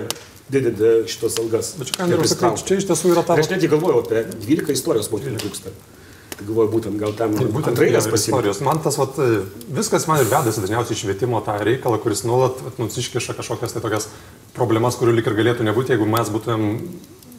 didinti 0.51 0.91
šitos 1.07 1.39
algas. 1.39 1.75
Bet 1.79 1.93
čia, 1.93 2.09
ką, 2.41 2.51
čia 2.67 2.81
iš 2.81 2.89
tiesų 2.89 3.13
yra 3.15 3.23
tavo. 3.23 3.39
Aš 3.39 3.53
netgi 3.53 3.71
galvojau 3.71 4.03
apie 4.03 4.25
12 4.43 4.75
istorijos 4.75 5.11
mokytojų 5.13 5.39
trūksta. 5.45 5.75
Tai 6.41 6.47
galvoju, 6.49 6.71
būtent 6.73 6.97
gal 6.97 7.13
ten 7.13 7.35
tai 7.37 7.45
būtent 7.53 7.75
antrailės 7.75 8.07
pasiūlymas. 8.09 8.63
Man 8.65 8.79
tas, 8.81 8.97
vat, 8.97 9.19
viskas 9.77 10.07
man 10.09 10.23
ir 10.23 10.31
vedasi 10.31 10.63
dažniausiai 10.65 10.97
švietimo 10.97 11.43
tą 11.45 11.59
reikalą, 11.61 11.99
kuris 12.01 12.25
nuolat 12.25 12.63
mums 12.81 12.97
iškiša 12.97 13.37
kažkokias 13.37 13.77
tai 13.77 13.83
tokias 13.85 14.09
problemas, 14.57 14.97
kurių 14.97 15.19
lik 15.19 15.29
ir 15.29 15.37
galėtų 15.37 15.67
nebūti, 15.69 15.93
jeigu 15.93 16.09
mes 16.09 16.33
būtumėm 16.33 16.65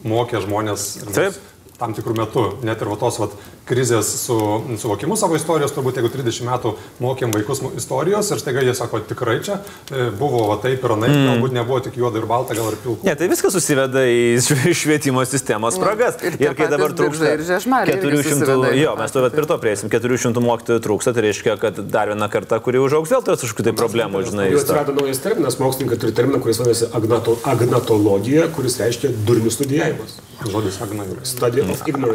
mokę 0.06 0.38
žmonės. 0.46 0.86
Taip 1.10 1.34
tam 1.82 1.96
tikrų 1.96 2.14
metų, 2.20 2.44
net 2.66 2.82
ir 2.82 2.90
va 2.92 2.96
tos 3.00 3.18
vat, 3.18 3.34
krizės 3.66 4.08
su 4.24 4.36
suvokimu 4.78 5.16
savo 5.18 5.36
istorijos, 5.38 5.72
turbūt 5.74 5.98
jeigu 5.98 6.10
30 6.12 6.46
metų 6.46 6.74
mokėm 7.02 7.32
vaikus 7.34 7.62
istorijos 7.78 8.30
ir 8.34 8.40
staiga 8.42 8.62
jie 8.66 8.74
sako, 8.76 9.00
tikrai 9.06 9.38
čia 9.44 9.58
e, 9.90 10.08
buvo 10.18 10.44
va, 10.50 10.58
taip 10.62 10.82
ir 10.82 10.94
anaip, 10.96 11.14
mm. 11.14 11.28
galbūt 11.30 11.56
nebuvo 11.56 11.80
tik 11.84 11.98
juoda 11.98 12.20
ir 12.20 12.26
balta, 12.30 12.56
gal 12.58 12.70
ir 12.70 12.78
pilka. 12.82 13.06
Ne, 13.06 13.14
tai 13.18 13.28
viskas 13.30 13.54
susiveda 13.56 14.04
į 14.06 14.42
švietimo 14.82 15.24
sistemos 15.28 15.78
spragas. 15.78 16.18
Ir, 16.22 16.38
ir 16.42 16.56
kai 16.58 16.68
dabar 16.70 16.94
trūksta 16.98 17.34
400, 17.38 18.74
jo, 18.78 18.96
mes 18.98 19.14
tuo 19.14 19.24
prie 19.34 19.46
to 19.50 19.58
prieisim, 19.62 19.92
400 19.92 20.44
mokytojų 20.46 20.82
trūksta, 20.86 21.14
tai 21.16 21.26
reiškia, 21.28 21.56
kad 21.62 21.78
dar 21.94 22.12
viena 22.12 22.30
karta, 22.32 22.58
kuri 22.62 22.82
užaugs, 22.82 23.14
vėl 23.14 23.24
turės 23.26 23.46
kažkokių 23.46 23.68
tai 23.70 23.76
problemų, 23.78 24.24
žinai. 24.30 24.50
Jau 24.52 24.62
atsirado 24.62 24.96
naujas 24.98 25.22
terminas, 25.22 25.58
mokslininkai 25.62 26.00
turi 26.02 26.14
terminą, 26.18 26.42
kuris 26.42 26.60
vadinasi 26.62 26.90
agnato, 26.98 27.38
agnatologija, 27.48 28.50
kuris 28.56 28.78
reiškia 28.82 29.14
durnių 29.26 29.54
studijavimas. 29.54 30.18
Žodis 30.42 30.80
agna. 30.82 31.06
Study 31.22 31.62
of 31.62 31.71
ignorance. 31.71 31.71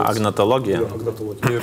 Agnatologija. 0.07 0.83
Agnatologija. 0.85 1.61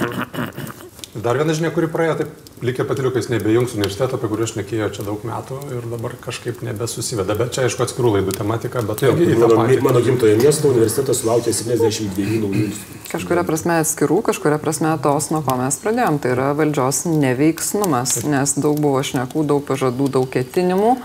Ir 1.14 1.22
dar 1.22 1.38
viena 1.38 1.54
žinia, 1.54 1.70
kuri 1.70 1.86
praėjo, 1.86 2.16
taip 2.18 2.62
likę 2.64 2.84
patiliukais 2.88 3.28
nebejungs 3.30 3.76
universiteto, 3.76 4.18
apie 4.18 4.30
kurį 4.32 4.46
aš 4.48 4.54
nekėjau 4.58 4.88
čia 4.96 5.04
daug 5.06 5.22
metų 5.26 5.60
ir 5.76 5.86
dabar 5.92 6.16
kažkaip 6.24 6.64
nebesusiveda. 6.66 7.36
Bet 7.38 7.54
čia 7.54 7.68
aišku 7.68 7.84
atskirų 7.84 8.16
laidų 8.16 8.34
tematika, 8.34 8.82
bet 8.82 9.04
jo, 9.04 9.12
mano, 9.14 9.68
mano 9.84 10.02
gimtojo 10.02 10.40
miesto 10.40 10.72
universitetas 10.74 11.22
sulaukė 11.22 11.54
72 11.54 12.40
naujų. 12.42 12.68
Kažkuria 13.12 13.46
prasme 13.46 13.78
atskirų, 13.84 14.22
kažkuria 14.26 14.58
prasme 14.62 14.90
tos, 15.04 15.30
nuo 15.30 15.44
ko 15.46 15.58
mes 15.60 15.78
pradėjom, 15.84 16.18
tai 16.18 16.34
yra 16.34 16.50
valdžios 16.58 17.04
neveiksnumas, 17.06 18.22
nes 18.26 18.58
daug 18.58 18.80
buvo 18.82 19.04
šnekų, 19.06 19.46
daug 19.54 19.62
pažadų, 19.70 20.10
daug 20.18 20.30
ketinimų 20.34 20.96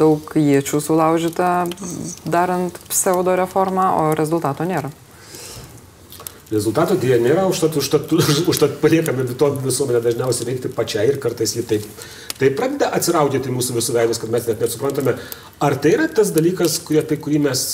daug 0.00 0.32
iečių 0.40 0.80
sulaužyta 0.80 1.66
darant 2.24 2.78
pseudo 2.88 3.36
reformą, 3.36 3.90
o 4.00 4.14
rezultato 4.16 4.64
nėra. 4.64 4.88
Rezultato 6.52 6.92
dėja 7.00 7.16
nėra, 7.24 7.46
užtat, 7.48 7.76
užtat, 7.80 8.10
užtat 8.52 8.76
paliekame 8.82 9.24
visuomenę 9.64 10.02
dažniausiai 10.04 10.50
veikti 10.50 10.70
pačiai 10.72 11.06
ir 11.08 11.16
kartais 11.22 11.54
jį 11.56 11.64
taip, 11.70 11.86
taip 12.36 12.58
pradeda 12.58 12.90
atsiraudyti 12.98 13.52
mūsų 13.54 13.78
visų 13.78 13.94
veidus, 13.96 14.20
kad 14.20 14.32
mes 14.34 14.44
net 14.50 14.60
nesuprantame, 14.60 15.14
ar 15.64 15.76
tai 15.80 15.94
yra 15.96 16.10
tas 16.12 16.34
dalykas, 16.36 16.76
kurie, 16.84 17.00
apie 17.00 17.16
kurį 17.24 17.40
mes 17.46 17.64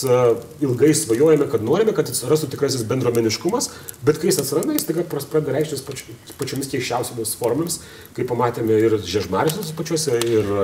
ilgai 0.62 0.92
svajojame, 0.94 1.50
kad 1.50 1.66
norime, 1.66 1.96
kad 1.96 2.12
atsirastų 2.12 2.52
tikrasis 2.54 2.86
bendromeniškumas, 2.86 3.72
bet 4.06 4.22
kai 4.22 4.30
jis 4.30 4.38
atsiranda, 4.44 4.78
jis 4.78 4.86
tik 4.86 5.02
pradeda 5.10 5.58
reikštis 5.58 5.82
pač, 5.86 6.06
pačiomis 6.38 6.70
keiščiausiamis 6.70 7.34
formomis, 7.42 7.80
kaip 8.14 8.30
pamatėme 8.30 8.78
ir 8.86 9.00
žiežmarėse 9.02 9.66
pačiuose, 9.78 10.22
ir 10.30 10.54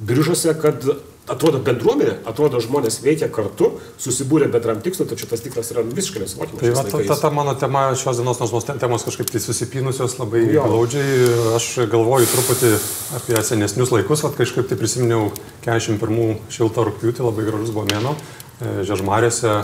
biržose, 0.00 0.54
kad 0.60 0.84
atrodo 1.30 1.60
bendruomenė, 1.62 2.16
atrodo 2.26 2.58
žmonės 2.62 2.98
veikia 3.02 3.28
kartu, 3.32 3.68
susibūrė 4.02 4.48
bendram 4.50 4.80
tikslui, 4.82 5.06
tačiau 5.10 5.28
tas 5.30 5.42
tikslas 5.44 5.70
yra 5.74 5.84
visiškai 5.86 6.24
nesuvokiamas. 6.24 6.62
Tai 6.62 6.72
va, 6.74 6.84
ta, 6.88 7.02
ta, 7.12 7.18
ta 7.20 7.30
mano 7.34 7.54
tema 7.58 7.84
šios 7.98 8.18
dienos 8.18 8.40
nors 8.42 8.66
temos 8.82 9.06
kažkaip 9.06 9.30
tai 9.30 9.42
susipinusios 9.44 10.16
labai 10.18 10.44
glaudžiai. 10.56 11.28
Aš 11.58 11.68
galvoju 11.92 12.30
truputį 12.32 12.72
apie 13.20 13.44
senesnius 13.46 13.94
laikus, 13.94 14.24
va, 14.26 14.32
kažkaip 14.34 14.66
tai 14.70 14.78
prisiminiau 14.80 15.30
41 15.66 16.40
šiltą 16.52 16.88
rūpjūtį, 16.90 17.26
labai 17.28 17.46
gražus 17.46 17.70
buvo 17.74 17.86
mėno. 17.92 18.16
E, 18.58 18.80
Žežmarėse 18.88 19.60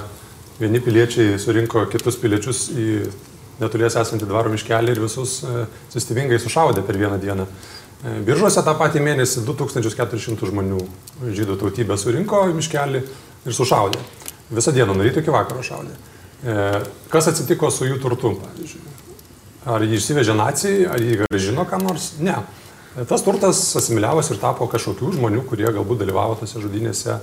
vieni 0.62 0.83
piliečiai 0.83 1.41
surinko 1.43 1.88
kitus 1.91 2.19
piliečius 2.23 2.69
į 2.71 2.88
netolies 3.59 3.99
esantį 3.99 4.29
dvaro 4.31 4.53
miškelį 4.53 4.95
ir 4.95 5.03
visus 5.03 5.41
e, 5.43 5.67
sistemingai 5.91 6.38
sušaudė 6.43 6.87
per 6.87 6.99
vieną 7.01 7.19
dieną. 7.23 7.49
E, 7.99 8.21
biržuose 8.23 8.63
tą 8.63 8.77
patį 8.79 9.01
mėnesį 9.03 9.43
2400 9.49 10.47
žmonių 10.53 10.79
žydų 11.35 11.57
tautybę 11.59 11.97
surinko 11.99 12.45
į 12.47 12.55
miškelį 12.55 13.01
ir 13.03 13.57
sušaudė. 13.57 13.99
Visą 14.55 14.71
dieną 14.77 14.95
nuo 14.95 15.03
ryto 15.03 15.19
iki 15.19 15.35
vakaro 15.35 15.65
šaudė. 15.67 15.97
E, 16.47 16.55
kas 17.11 17.33
atsitiko 17.33 17.73
su 17.75 17.89
jų 17.89 17.99
turtu, 18.05 18.37
pavyzdžiui? 18.39 18.85
Ar 19.69 19.83
jį 19.83 19.99
išsivežė 19.99 20.37
nacijai, 20.39 20.87
ar 20.87 21.03
jį 21.03 21.19
gražino 21.25 21.67
kam 21.67 21.83
nors? 21.89 22.13
Ne. 22.23 22.37
E, 22.95 23.03
tas 23.03 23.27
turtas 23.27 23.65
asimiliavosi 23.83 24.37
ir 24.37 24.41
tapo 24.45 24.71
kažkokių 24.71 25.17
žmonių, 25.19 25.43
kurie 25.51 25.67
galbūt 25.67 26.05
dalyvavo 26.05 26.39
tose 26.39 26.63
žudynėse 26.63 27.19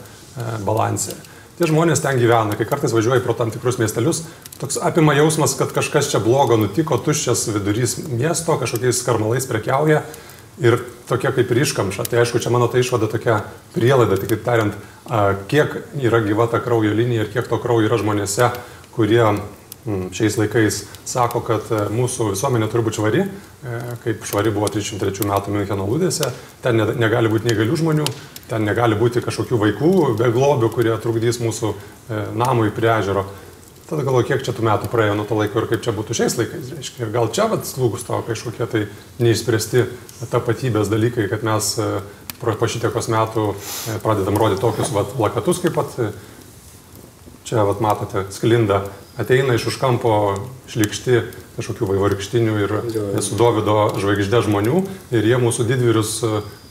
balanse. 0.67 1.15
tie 1.55 1.69
žmonės 1.71 2.01
ten 2.03 2.19
gyvena, 2.19 2.57
kai 2.59 2.65
kartais 2.67 2.91
važiuoji 2.91 3.23
pro 3.23 3.31
tam 3.33 3.47
tikrus 3.47 3.77
miestelius, 3.79 4.25
toks 4.59 4.75
apima 4.75 5.13
jausmas, 5.15 5.55
kad 5.55 5.71
kažkas 5.71 6.11
čia 6.11 6.19
blogo 6.19 6.57
nutiko, 6.59 6.97
tuščias 6.99 7.47
vidurys 7.55 7.95
miesto, 8.11 8.57
kažkokiais 8.59 8.99
karmalais 9.07 9.47
prekiauja 9.47 10.03
ir 10.61 10.77
tokia 11.09 11.31
kaip 11.35 11.51
ir 11.51 11.61
iškamša. 11.65 12.05
Tai 12.09 12.21
aišku, 12.21 12.39
čia 12.39 12.53
mano 12.53 12.67
ta 12.71 12.79
išvada 12.79 13.09
tokia 13.11 13.41
prielaida, 13.75 14.17
tik 14.19 14.43
tariant, 14.45 14.77
kiek 15.51 15.75
yra 16.01 16.21
gyva 16.25 16.47
ta 16.51 16.61
kraujo 16.63 16.93
linija 16.95 17.25
ir 17.25 17.33
kiek 17.33 17.49
to 17.49 17.59
kraujo 17.61 17.89
yra 17.89 17.99
žmonėse, 18.01 18.49
kurie 18.95 19.21
mm, 19.23 20.09
šiais 20.15 20.37
laikais 20.39 20.81
sako, 21.05 21.41
kad 21.45 21.67
e, 21.69 21.81
mūsų 21.93 22.31
visuomenė 22.31 22.69
turi 22.71 22.85
būti 22.87 23.01
švari, 23.01 23.25
e, 23.25 23.79
kaip 24.05 24.23
švari 24.25 24.53
buvo 24.55 24.69
33 24.71 25.27
metų 25.29 25.53
Müncheno 25.53 25.87
lūdėse, 25.89 26.31
ten 26.63 26.79
negali 26.97 27.31
būti 27.31 27.51
negalių 27.51 27.81
žmonių, 27.83 28.07
ten 28.49 28.65
negali 28.65 28.97
būti 28.97 29.23
kažkokių 29.25 29.59
vaikų 29.65 29.91
be 30.21 30.31
globių, 30.33 30.71
kurie 30.73 30.95
trukdys 31.03 31.41
mūsų 31.43 31.73
e, 31.73 32.23
namui 32.39 32.71
prie 32.75 32.93
ežero. 32.95 33.27
Tada 33.85 34.01
galvoju, 34.01 34.25
kiek 34.25 34.41
čia 34.41 34.53
tų 34.57 34.63
metų 34.65 34.87
praėjo 34.89 35.13
nuo 35.13 35.27
to 35.29 35.35
laiko 35.37 35.61
ir 35.61 35.67
kaip 35.69 35.83
čia 35.85 35.91
būtų 35.93 36.15
šiais 36.17 36.35
laikais. 36.39 36.71
Reiškia. 36.73 37.03
Ir 37.05 37.11
gal 37.13 37.27
čia 37.29 37.45
vat 37.51 37.67
slūgus 37.69 38.07
tavo 38.07 38.23
kažkokie 38.25 38.65
tai 38.71 38.81
neišspręsti 39.21 39.83
tapatybės 40.31 40.89
dalykai, 40.89 41.27
kad 41.29 41.45
mes 41.45 41.67
e, 41.77 41.89
po 42.41 42.69
šitiekos 42.71 43.11
metų 43.13 43.43
e, 43.53 43.99
pradedam 44.01 44.39
rodyti 44.41 44.63
tokius 44.63 44.89
vat, 44.95 45.13
plakatus, 45.13 45.61
kaip 45.61 45.77
pat 45.77 45.93
e, 46.01 46.09
čia 47.45 47.61
vat, 47.67 47.83
matote, 47.85 48.25
sklinda, 48.33 48.87
ateina 49.21 49.53
iš 49.53 49.69
už 49.69 49.77
kampo 49.77 50.15
šlikšti 50.73 51.21
kažkokių 51.55 51.91
vaivorykštinių 51.93 52.55
ir 52.65 52.73
su 53.23 53.37
Davido 53.37 53.91
žvaigždė 54.01 54.41
žmonių 54.49 54.81
ir 55.13 55.29
jie 55.29 55.37
mūsų 55.39 55.69
didvyrius 55.69 56.17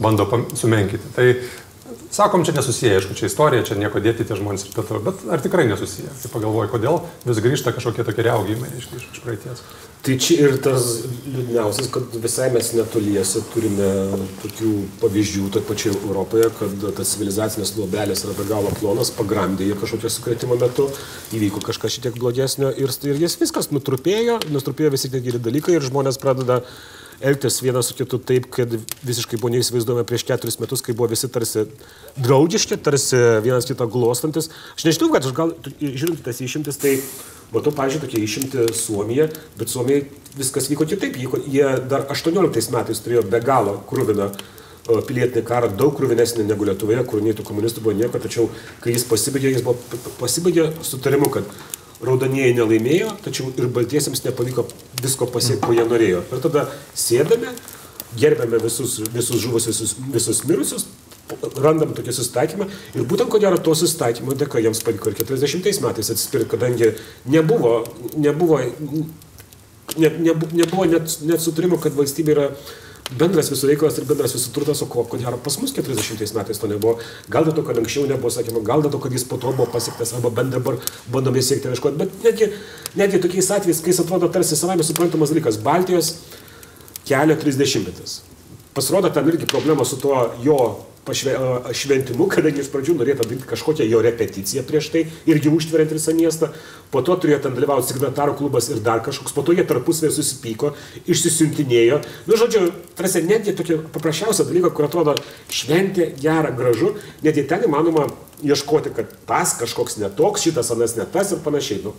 bando 0.03 0.27
sumenkinti. 0.59 1.15
Tai 1.15 1.31
Sakom, 2.15 2.45
čia 2.47 2.53
nesusiję, 2.55 2.93
aišku, 2.95 3.15
čia 3.19 3.27
istorija, 3.27 3.65
čia 3.67 3.75
nieko 3.75 3.99
dėti 3.99 4.23
tie 4.23 4.37
žmonės 4.39 4.69
ir 4.69 4.77
taip 4.77 4.87
toliau, 4.87 5.03
bet 5.09 5.25
ar 5.35 5.41
tikrai 5.43 5.65
nesusiję? 5.67 6.13
Tai 6.23 6.29
pagalvoju, 6.31 6.71
kodėl 6.71 7.01
vis 7.27 7.41
grįžta 7.43 7.73
kažkokie 7.75 8.07
tokie 8.07 8.23
reaugimai 8.29 8.71
iš, 8.79 8.87
iš, 8.95 9.09
iš 9.17 9.25
praeities. 9.25 9.65
Tai 10.07 10.15
čia 10.23 10.37
ir 10.45 10.55
tas 10.63 10.87
liūdniausias, 11.25 11.91
kad 11.91 12.15
visai 12.23 12.53
mes 12.55 12.71
netoliese 12.77 13.43
turime 13.51 13.91
tokių 14.45 14.71
pavyzdžių, 15.03 15.51
toje 15.57 15.67
pačioje 15.67 15.99
Europoje, 16.05 16.53
kad 16.61 16.89
tas 17.01 17.17
civilizacinės 17.17 17.75
luobelės 17.81 18.23
yra 18.29 18.39
be 18.39 18.47
galo 18.47 18.71
plonas, 18.79 19.11
pagramdė 19.19 19.73
ir 19.73 19.81
kažkokio 19.83 20.15
sukretimo 20.15 20.61
metu, 20.61 20.87
įvyko 21.35 21.67
kažkas 21.67 21.99
šitiek 21.99 22.21
blogesnio 22.21 22.71
ir, 22.79 22.95
ir 23.11 23.25
jis 23.27 23.41
viskas 23.43 23.73
nutrupėjo, 23.75 24.39
nutrupėjo 24.55 24.95
visi 24.95 25.11
tie 25.11 25.25
geri 25.25 25.43
dalykai 25.43 25.81
ir 25.81 25.91
žmonės 25.91 26.23
pradeda 26.23 26.63
elgtis 27.21 27.61
vienas 27.63 27.91
su 27.91 27.97
kitu 27.99 28.19
taip, 28.19 28.49
kad 28.55 28.73
visiškai 29.07 29.39
buvo 29.41 29.53
neįsivaizduojama 29.55 30.07
prieš 30.09 30.27
keturis 30.29 30.59
metus, 30.63 30.83
kai 30.85 30.95
buvo 30.97 31.11
visi 31.13 31.31
tarsi 31.33 31.67
draugiški, 32.17 32.79
tarsi 32.83 33.21
vienas 33.45 33.69
kitą 33.69 33.87
glostantis. 33.91 34.51
Aš 34.77 34.89
nežinau, 34.89 35.13
kad 35.15 35.29
aš 35.29 35.37
gal, 35.37 35.55
žiūrint 35.81 36.25
tas 36.27 36.41
išimtis, 36.45 36.81
tai 36.81 36.97
matau, 37.55 37.75
pažiūrėjau, 37.75 38.07
tokia 38.07 38.25
išimti 38.25 38.67
Suomija, 38.79 39.29
bet 39.59 39.73
Suomijai 39.73 40.07
viskas 40.39 40.69
vyko 40.73 40.89
kitaip. 40.91 41.21
Jie 41.47 41.71
dar 41.91 42.09
18 42.13 42.75
metais 42.75 43.05
turėjo 43.05 43.25
be 43.31 43.41
galo 43.45 43.79
krūviną 43.91 44.33
pilietinį 44.85 45.45
karą, 45.49 45.71
daug 45.79 45.95
krūvinesnį 45.97 46.45
negu 46.45 46.67
Lietuvoje, 46.69 47.05
kur 47.09 47.23
nei 47.25 47.33
tų 47.37 47.47
komunistų 47.49 47.81
buvo 47.85 47.95
nieko, 47.97 48.21
tačiau 48.21 48.51
kai 48.85 48.93
jis 48.93 49.07
pasibaigė, 49.09 49.55
jis 49.55 49.65
buvo 49.65 49.79
pasibaigė 50.19 50.67
sutarimu, 50.85 51.31
kad 51.33 51.49
raudonieji 52.07 52.57
nelaimėjo, 52.59 53.15
tačiau 53.25 53.53
ir 53.59 53.71
baltiesiems 53.75 54.25
nepavyko 54.27 54.67
visko 55.03 55.29
pasiekti, 55.31 55.65
ko 55.67 55.77
jie 55.77 55.87
norėjo. 55.89 56.25
Ir 56.33 56.45
tada 56.45 56.67
sėdame, 56.99 57.55
gerbėme 58.21 58.61
visus, 58.63 59.01
visus 59.15 59.43
žuvus, 59.43 59.69
visus, 59.71 59.97
visus 60.15 60.45
mirusius, 60.49 60.87
randam 61.65 61.95
tokį 61.97 62.13
susitaikymą 62.13 62.67
ir 62.95 63.05
būtent 63.09 63.33
ko 63.33 63.41
gero 63.41 63.57
to 63.57 63.75
susitaikymo 63.79 64.37
dėka 64.39 64.61
jiems 64.61 64.83
pavyko 64.85 65.11
ir 65.11 65.19
40 65.23 65.81
metais 65.85 66.11
atsispirti, 66.13 66.51
kadangi 66.53 66.91
nebuvo, 67.33 67.79
nebuvo, 68.21 68.61
ne, 69.97 70.11
ne, 70.11 70.35
nebuvo 70.53 70.85
net, 70.91 71.17
net 71.25 71.45
sutarimo, 71.45 71.81
kad 71.81 71.97
valstybė 71.97 72.37
yra 72.37 72.51
bendras 73.19 73.51
visų 73.53 73.71
reikalas 73.71 73.99
ir 73.99 74.07
bendras 74.09 74.35
visų 74.37 74.53
turtas, 74.55 74.83
o 74.85 74.89
ko, 74.91 75.05
ko 75.09 75.19
gero 75.21 75.39
pas 75.43 75.57
mus 75.61 75.75
40 75.77 76.35
metais 76.37 76.61
to 76.61 76.71
nebuvo. 76.71 76.97
Gal 77.33 77.49
dėl 77.49 77.57
to, 77.57 77.65
kad 77.67 77.79
anksčiau 77.81 78.07
nebuvo 78.11 78.33
sakoma, 78.35 78.63
gal 78.67 78.85
dėl 78.85 78.95
to, 78.95 79.01
kad 79.03 79.15
jis 79.15 79.27
po 79.29 79.39
to 79.41 79.53
buvo 79.55 79.69
pasiektas, 79.73 80.15
arba 80.17 80.33
bent 80.35 80.55
dabar 80.55 80.79
bandome 81.13 81.43
siekti 81.43 81.71
ieškoti. 81.73 82.01
Bet 82.01 82.17
netgi, 82.27 82.51
netgi 83.01 83.23
tokiais 83.25 83.51
atvejais, 83.59 83.83
kai 83.85 83.95
jis 83.95 84.03
atrodo 84.05 84.31
tarsi 84.35 84.59
savame 84.59 84.87
suprantamas 84.87 85.35
dalykas, 85.35 85.61
Baltijos 85.65 86.15
kelio 87.09 87.37
30 87.41 87.87
metais. 87.87 88.19
Pasirodo, 88.75 89.13
ten 89.15 89.29
irgi 89.31 89.47
problema 89.47 89.87
su 89.87 90.01
tuo 90.03 90.27
jo 90.43 90.59
šventimu, 91.05 92.27
kadangi 92.33 92.63
iš 92.65 92.71
pradžių 92.73 92.95
norėtų 92.97 93.27
daryti 93.27 93.49
kažkokią 93.49 93.85
jo 93.91 94.01
repeticiją 94.03 94.65
prieš 94.65 94.89
tai, 94.95 95.03
irgi 95.29 95.53
užtveriant 95.53 95.93
visą 95.93 96.15
miestą, 96.17 96.49
po 96.95 97.03
to 97.03 97.17
turėjo 97.19 97.41
ten 97.43 97.57
dalyvauti 97.57 97.91
signatarų 97.91 98.37
klubas 98.39 98.71
ir 98.71 98.83
dar 98.85 99.03
kažkoks, 99.03 99.35
po 99.35 99.43
to 99.43 99.57
jie 99.57 99.65
tarpusvėje 99.67 100.15
susipyko, 100.15 100.75
išsisiuntinėjo. 101.11 101.99
Nu, 102.29 102.39
žodžiu, 102.39 102.69
tarsi 102.95 103.25
netgi 103.27 103.57
tokia 103.59 103.81
paprasčiausia 103.97 104.47
dalyka, 104.47 104.71
kur 104.71 104.87
atrodo 104.87 105.17
šventė, 105.51 106.13
gera, 106.21 106.55
gražu, 106.55 106.95
netgi 107.27 107.49
ten 107.51 107.67
įmanoma 107.67 108.07
ieškoti, 108.43 108.91
kad 108.97 109.11
tas 109.27 109.55
kažkoks 109.59 109.97
netoks, 109.97 110.43
šitas 110.43 110.71
anas 110.75 110.97
ne 110.97 111.07
tas 111.13 111.31
ir 111.33 111.39
panašiai. 111.45 111.83
Nu, 111.85 111.93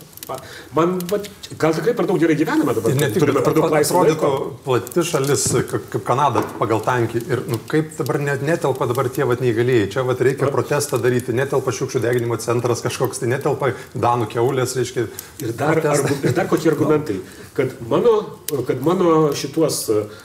man, 0.76 0.98
bet, 1.12 1.30
gal 1.60 1.74
tikrai 1.78 1.95
per 1.98 2.10
daug 2.10 2.19
gerai 2.19 2.36
gyvename 2.38 2.76
dabar. 2.76 2.95
Ne 2.98 3.10
tik 3.13 3.24
turime 3.24 3.43
per 3.45 3.56
daug 3.56 3.71
laisvo 3.71 4.04
laiko. 4.04 4.32
Plati 4.65 5.06
šalis, 5.08 5.48
kaip 5.71 6.04
Kanada 6.08 6.43
pagal 6.60 6.84
tankį. 6.86 7.24
Ir 7.32 7.43
nu, 7.50 7.60
kaip 7.71 7.95
dabar 8.00 8.19
net 8.24 8.45
netelpa 8.45 8.89
dabar 8.91 9.10
tie 9.13 9.28
vat 9.28 9.43
neįgalėjai. 9.43 9.89
Čia 9.95 10.06
vat 10.08 10.21
reikia 10.28 10.52
protestą 10.54 11.00
daryti, 11.02 11.36
netelpa 11.38 11.74
šiukšlių 11.76 12.04
deginimo 12.04 12.39
centras 12.41 12.84
kažkoks, 12.86 13.24
tai 13.24 13.32
netelpa 13.32 13.74
Danų 13.95 14.30
keulės, 14.34 14.76
reiškia. 14.78 15.08
Ir 15.43 15.56
dar, 15.58 15.80
argu, 15.93 16.19
ir 16.21 16.36
dar 16.36 16.50
kokie 16.52 16.71
argumentai, 16.74 17.19
kad 17.58 17.74
mano, 17.89 18.17
kad 18.67 18.82
mano 18.84 19.32
šituos 19.38 19.84
uh, 19.93 20.24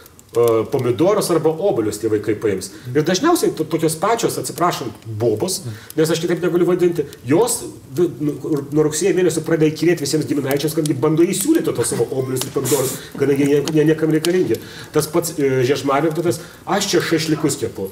pomidorus 0.71 1.31
arba 1.31 1.51
obolius 1.51 1.99
tie 1.99 2.11
vaikai 2.11 2.37
paims. 2.39 2.71
Ir 2.95 3.03
dažniausiai 3.07 3.55
tokios 3.59 3.97
pačios, 3.99 4.39
atsiprašant, 4.39 5.09
bobos, 5.19 5.61
nes 5.99 6.11
aš 6.11 6.23
kitaip 6.23 6.45
negaliu 6.45 6.69
vadinti, 6.69 7.07
jos 7.27 7.65
nu, 7.99 8.37
nuo 8.71 8.85
rugsėjo 8.87 9.17
mėnesio 9.17 9.43
pradeda 9.47 9.73
įkirėti 9.73 10.07
visiems 10.07 10.29
giminaičiams, 10.31 10.77
kad 10.79 10.93
bando 11.03 11.27
įsiūlyti 11.27 11.75
tos 11.75 11.91
savo 11.91 12.07
obolius 12.13 12.47
ir 12.47 12.55
pomidorus, 12.55 12.95
kadangi 13.19 13.51
jie, 13.51 13.59
jie 13.75 13.89
niekam 13.91 14.15
reikalingi. 14.15 14.61
Tas 14.95 15.11
pats 15.11 15.35
e, 15.35 15.51
žiežmarėtas, 15.67 16.39
aš 16.79 16.93
čia 16.95 17.03
šašlikus 17.11 17.59
kepu. 17.65 17.91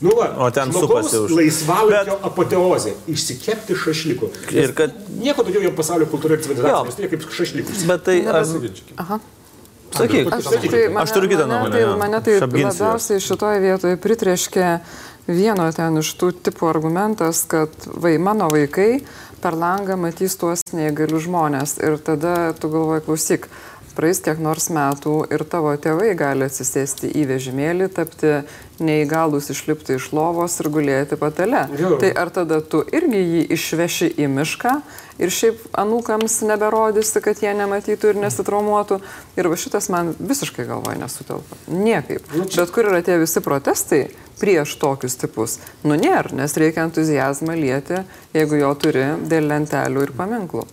Nu, 0.00 0.12
va, 0.14 0.28
o 0.46 0.50
ten 0.54 0.70
supasi 0.74 1.16
už. 1.18 1.32
Laisvalaikio 1.34 2.18
Bet... 2.18 2.26
apoteozė- 2.28 2.92
išsikepti 3.14 3.78
šašlikų. 3.78 4.28
Ir 4.54 4.74
kad... 4.78 4.94
Nieko 5.18 5.42
daugiau 5.46 5.64
jau 5.66 5.74
pasaulio 5.78 6.06
kultūra 6.10 6.38
ir 6.38 6.44
civilizacija, 6.44 6.94
tai 6.94 7.10
kaip 7.14 7.26
šašlikus. 7.34 7.82
Bet 7.88 8.06
tai... 8.06 8.20
Ar... 8.30 9.18
Sakyk, 9.94 10.32
aš, 10.32 10.48
sakyk, 10.52 10.70
tai 10.72 10.82
mane, 10.88 11.04
aš 11.04 11.14
turiu 11.16 11.30
kitą 11.32 11.46
nuomonę. 11.48 11.72
Tai, 11.74 11.94
mane 12.00 12.20
tai 12.24 12.38
labiausiai 12.42 13.22
šitoje 13.22 13.62
vietoje 13.62 14.00
pritrieškė 14.02 14.66
vieno 15.28 15.68
ten 15.76 16.00
iš 16.00 16.12
tų 16.20 16.32
tipų 16.48 16.68
argumentas, 16.70 17.44
kad 17.48 17.72
vai, 17.88 18.16
mano 18.22 18.48
vaikai 18.52 19.02
per 19.42 19.56
langą 19.58 19.98
matys 20.00 20.36
tuos 20.40 20.64
neįgalius 20.74 21.26
žmonės. 21.28 21.78
Ir 21.84 21.98
tada 22.04 22.52
tu 22.58 22.70
galvoji, 22.72 23.04
klausyk, 23.06 23.48
praeis 23.98 24.20
kiek 24.22 24.38
nors 24.42 24.68
metų 24.70 25.24
ir 25.34 25.42
tavo 25.50 25.72
tėvai 25.74 26.12
gali 26.18 26.46
atsisėsti 26.46 27.10
į 27.18 27.24
vežimėlį, 27.32 27.88
tapti 27.96 28.36
neįgalus 28.78 29.50
išlipti 29.50 29.96
iš 29.98 30.12
lovos 30.14 30.54
ir 30.62 30.70
gulėti 30.70 31.18
patale. 31.18 31.64
Jau. 31.78 31.96
Tai 31.98 32.12
ar 32.22 32.30
tada 32.34 32.60
tu 32.62 32.84
irgi 32.94 33.18
jį 33.24 33.42
išveši 33.56 34.12
į 34.22 34.30
mišką 34.36 34.76
ir 35.18 35.34
šiaip 35.34 35.66
anūkams 35.82 36.38
neberodysi, 36.46 37.18
kad 37.24 37.42
jie 37.42 37.50
nematytų 37.58 38.12
ir 38.12 38.22
nesitraumuotų. 38.22 39.00
Ir 39.40 39.50
va 39.50 39.58
šitas 39.58 39.90
man 39.90 40.14
visiškai 40.18 40.68
galvoje 40.70 41.02
nesutelpa. 41.02 41.58
Niekaip. 41.66 42.30
Nu. 42.38 42.46
Bet 42.54 42.74
kur 42.74 42.92
yra 42.92 43.02
tie 43.02 43.18
visi 43.18 43.42
protestai 43.42 44.04
prieš 44.38 44.78
tokius 44.78 45.18
tipus? 45.18 45.58
Nu 45.82 45.98
nėra, 45.98 46.30
nes 46.38 46.54
reikia 46.60 46.86
entuzijazmą 46.86 47.58
lieti, 47.58 48.04
jeigu 48.36 48.62
jo 48.62 48.74
turi 48.78 49.08
dėl 49.26 49.50
lentelių 49.50 50.06
ir 50.06 50.18
paminklų. 50.18 50.68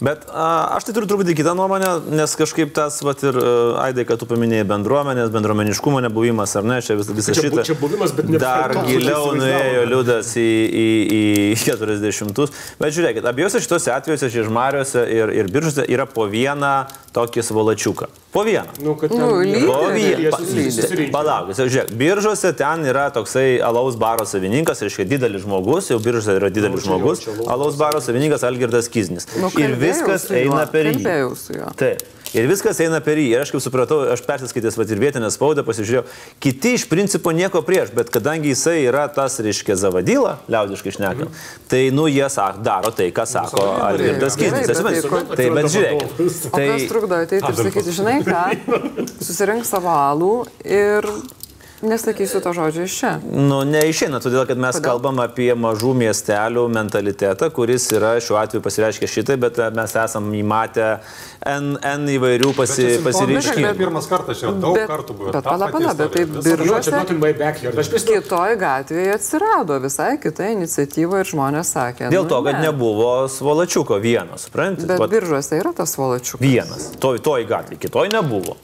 Bet 0.00 0.24
a, 0.32 0.76
aš 0.76 0.88
tai 0.88 0.94
turiu 0.96 1.08
truputį 1.10 1.34
kitą 1.38 1.54
nuomonę, 1.58 1.90
nes 2.16 2.34
kažkaip 2.38 2.72
tas, 2.76 3.00
vat 3.04 3.22
ir 3.26 3.36
uh, 3.36 3.80
Aidai, 3.84 4.06
kad 4.08 4.20
tu 4.20 4.28
paminėjai 4.30 4.66
bendruomenės, 4.70 5.32
bendruomeniškumo 5.34 6.00
nebuvimas, 6.06 6.54
ar 6.56 6.66
ne, 6.66 6.80
čia 6.84 6.96
vis, 6.98 7.10
visą 7.14 7.34
čia, 7.36 7.44
šitą. 7.46 7.64
Čia 7.68 7.76
buvimas, 7.80 8.14
bet 8.16 8.30
ne 8.32 8.40
Dar 8.40 8.74
giliau 8.86 9.34
nuėjo 9.36 9.84
liudas 9.90 10.32
į, 10.40 10.48
į, 10.70 10.86
į 11.18 11.60
40-us. 11.66 12.56
Bet 12.80 12.96
žiūrėkit, 12.96 13.28
abiejose 13.28 13.62
šitose 13.64 13.92
atvejuose, 13.94 14.32
Žiežmariuose 14.32 15.04
ir, 15.10 15.34
ir 15.42 15.52
Biržuose 15.52 15.84
yra 15.90 16.08
po 16.08 16.26
vieną 16.30 16.74
tokį 17.14 17.44
svolačiuką. 17.44 18.08
Po 18.30 18.44
vieną. 18.46 18.70
Nu, 18.84 18.94
kad 18.94 19.10
ten, 19.10 19.18
nu, 19.18 19.66
po 19.66 19.90
vieną. 19.90 21.10
Palauk, 21.10 21.50
žiūrėk, 21.58 21.90
biržuose 21.98 22.52
ten 22.54 22.84
yra 22.86 23.08
toksai 23.14 23.58
alaus 23.66 23.98
baro 23.98 24.26
savininkas, 24.28 24.84
reiškia 24.86 25.08
didelis 25.10 25.42
žmogus, 25.42 25.90
jau 25.90 25.98
biržuose 26.02 26.36
yra 26.38 26.50
didelis 26.54 26.78
nu, 26.78 26.84
žmogus, 26.86 27.24
alaus 27.50 27.78
baro 27.80 27.98
savininkas 28.04 28.46
Algirdas 28.46 28.86
Kiznis. 28.92 29.26
Nu, 29.34 29.50
ir 29.60 29.76
viskas 29.80 30.30
eina 30.30 30.64
per 30.70 30.90
jį. 30.90 30.96
Kalbėjau 31.00 31.36
su 31.38 31.58
juo. 31.58 31.74
Taip. 31.80 32.08
Ir 32.30 32.46
viskas 32.46 32.78
eina 32.78 33.00
per 33.02 33.18
jį. 33.18 33.26
Ir 33.32 33.42
aš 33.42 33.50
kaip 33.50 33.62
supratau, 33.64 34.04
aš 34.12 34.20
persiskaitęs 34.22 34.76
vat, 34.78 34.90
ir 34.94 35.00
vietinę 35.02 35.30
spaudą 35.34 35.64
pasižiūrėjau, 35.66 36.04
kiti 36.42 36.76
iš 36.78 36.84
principo 36.90 37.32
nieko 37.34 37.62
prieš, 37.66 37.90
bet 37.96 38.12
kadangi 38.14 38.52
jisai 38.52 38.84
yra 38.84 39.08
tas, 39.10 39.40
reiškia, 39.42 39.74
zavadyla, 39.80 40.36
liaudiškai 40.50 40.94
šnekam, 40.94 41.26
mm. 41.26 41.48
tai, 41.72 41.82
nu, 41.94 42.06
jie 42.10 42.28
sak, 42.30 42.62
daro 42.66 42.94
tai, 42.94 43.08
ką 43.14 43.26
sako 43.26 43.66
Algirdas 43.88 44.38
Kiznis. 44.38 44.70
Tai, 44.70 45.48
bet 45.58 45.70
žiūrėk. 45.74 46.06
Tai 46.54 46.64
kas 46.70 46.86
trukdo 46.92 47.18
ateiti 47.18 47.50
ir 47.50 47.60
sakyti, 47.64 47.98
žinai 47.98 48.16
ką, 48.26 48.46
susirink 49.18 49.66
savo 49.66 49.90
alų 49.90 50.34
ir 50.62 51.10
Nesakysiu 51.82 52.40
to 52.44 52.52
žodžio 52.52 52.84
iš 52.84 52.94
čia. 52.98 53.10
Nu, 53.24 53.62
neišeina, 53.64 54.20
todėl 54.20 54.44
kad 54.44 54.58
mes 54.60 54.76
Kodėl? 54.76 54.84
kalbam 54.84 55.22
apie 55.24 55.48
mažų 55.56 55.94
miestelių 55.96 56.66
mentalitetą, 56.68 57.48
kuris 57.56 57.86
yra 57.96 58.12
šiuo 58.20 58.36
atveju 58.36 58.60
pasireiškia 58.66 59.08
šitai, 59.08 59.36
bet 59.40 59.60
mes 59.72 59.96
esam 59.96 60.28
įmatę 60.36 60.90
N, 61.48 61.78
N 61.80 62.04
įvairių 62.12 62.52
pasi, 62.58 62.86
pasireiškimų. 63.06 63.72
Pirmas 63.80 64.10
kartas 64.12 64.42
čia 64.42 64.52
daug 64.52 64.76
bet, 64.76 64.90
kartų 64.92 65.16
buvo. 65.16 65.32
Bet 65.32 65.48
pala, 65.48 65.70
pala, 65.72 65.96
bet 65.96 66.12
taip 66.18 66.36
biržuose. 66.36 67.04
Kitoj 68.10 68.56
gatvėje 68.60 69.16
atsirado 69.16 69.80
visai 69.80 70.12
kita 70.20 70.52
iniciatyva 70.52 71.24
ir 71.24 71.32
žmonės 71.32 71.72
sakė. 71.78 72.10
Dėl 72.12 72.26
nu, 72.26 72.30
to, 72.34 72.42
kad 72.44 72.60
ne. 72.60 72.68
nebuvo 72.68 73.12
svolačiuko 73.32 73.96
vienas, 74.04 74.50
suprantate? 74.50 75.00
Bet 75.00 75.16
biržuose 75.16 75.62
yra 75.62 75.72
tas 75.76 75.96
svolačiukas. 75.96 76.44
Vienas, 76.44 76.90
toj, 77.00 77.22
toj 77.24 77.48
gatvėje, 77.48 77.86
kitoj 77.88 78.12
nebuvo. 78.12 78.60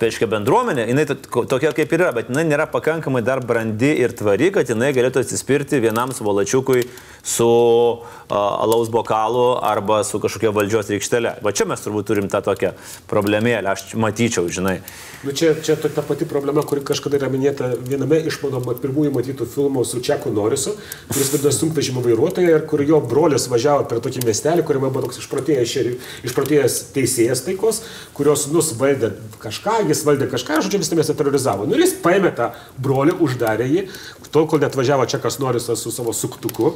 Tai 0.00 0.08
reiškia 0.08 0.30
bendruomenė, 0.32 0.86
jinai 0.88 1.02
tokia 1.28 1.74
kaip 1.76 1.90
yra, 1.92 2.08
bet 2.16 2.30
jinai 2.30 2.46
nėra 2.48 2.64
pakankamai 2.72 3.20
dar 3.20 3.42
brandi 3.44 3.90
ir 4.00 4.14
tvari, 4.16 4.48
kad 4.54 4.70
jinai 4.72 4.94
galėtų 4.96 5.20
atsispirti 5.20 5.76
vienam 5.84 6.14
svolačiukui 6.16 6.86
su 7.20 7.44
uh, 7.44 8.32
alaus 8.32 8.88
bokalu 8.88 9.58
arba 9.60 9.98
su 10.08 10.16
kažkokia 10.22 10.54
valdžios 10.56 10.88
reikštelė. 10.94 11.34
Va 11.44 11.52
čia 11.52 11.66
mes 11.68 11.84
turbūt 11.84 12.08
turim 12.08 12.30
tą 12.32 12.40
tokią 12.46 12.72
problemėlę, 13.10 13.74
aš 13.74 13.92
matyčiau, 14.00 14.48
žinai. 14.48 14.78
Nu 15.20 15.34
čia, 15.36 15.52
čia 15.60 15.76
ta, 15.76 15.90
ta 15.92 16.00
pati 16.06 16.24
problema, 16.24 16.64
kuri 16.64 16.80
kažkada 16.86 17.18
yra 17.20 17.28
minėta 17.28 17.68
viename 17.76 18.22
iš 18.24 18.40
mano 18.40 18.62
pirmųjų 18.72 19.12
matytų 19.18 19.50
filmų 19.52 19.84
su 19.84 20.00
Čeku 20.00 20.32
Norisu, 20.32 20.78
kuris 21.10 21.34
vadina 21.34 21.52
sunkvežimio 21.52 22.00
vairuotoją 22.06 22.56
ir 22.56 22.64
kur 22.70 22.80
jo 22.88 23.02
brolis 23.04 23.50
važiavo 23.52 23.84
per 23.90 24.00
tokį 24.00 24.24
miestelį, 24.24 24.64
kuriame 24.64 24.88
buvo 24.88 25.04
toks 25.04 25.20
išprotėjęs, 25.20 25.76
išprotėjęs 26.24 26.80
teisėjas 26.96 27.44
taikos, 27.44 27.84
kurios 28.16 28.46
nusvaldė 28.48 29.12
kažką, 29.44 29.82
jis 29.92 30.04
valdė 30.06 30.30
kažką, 30.30 30.60
žodžiu, 30.64 30.82
visą 30.82 30.98
miestą 30.98 31.16
terorizavo. 31.18 31.68
Nu 31.68 31.76
ir 31.76 31.84
jis 31.84 31.96
paėmė 32.04 32.32
tą 32.38 32.50
brolį, 32.82 33.18
uždarė 33.26 33.68
jį, 33.70 33.86
tol 34.30 34.46
kol 34.50 34.62
net 34.62 34.76
važiavo 34.78 35.06
čia 35.10 35.18
kas 35.22 35.38
nori 35.42 35.60
su 35.60 35.90
savo 35.90 36.12
suktuku 36.14 36.74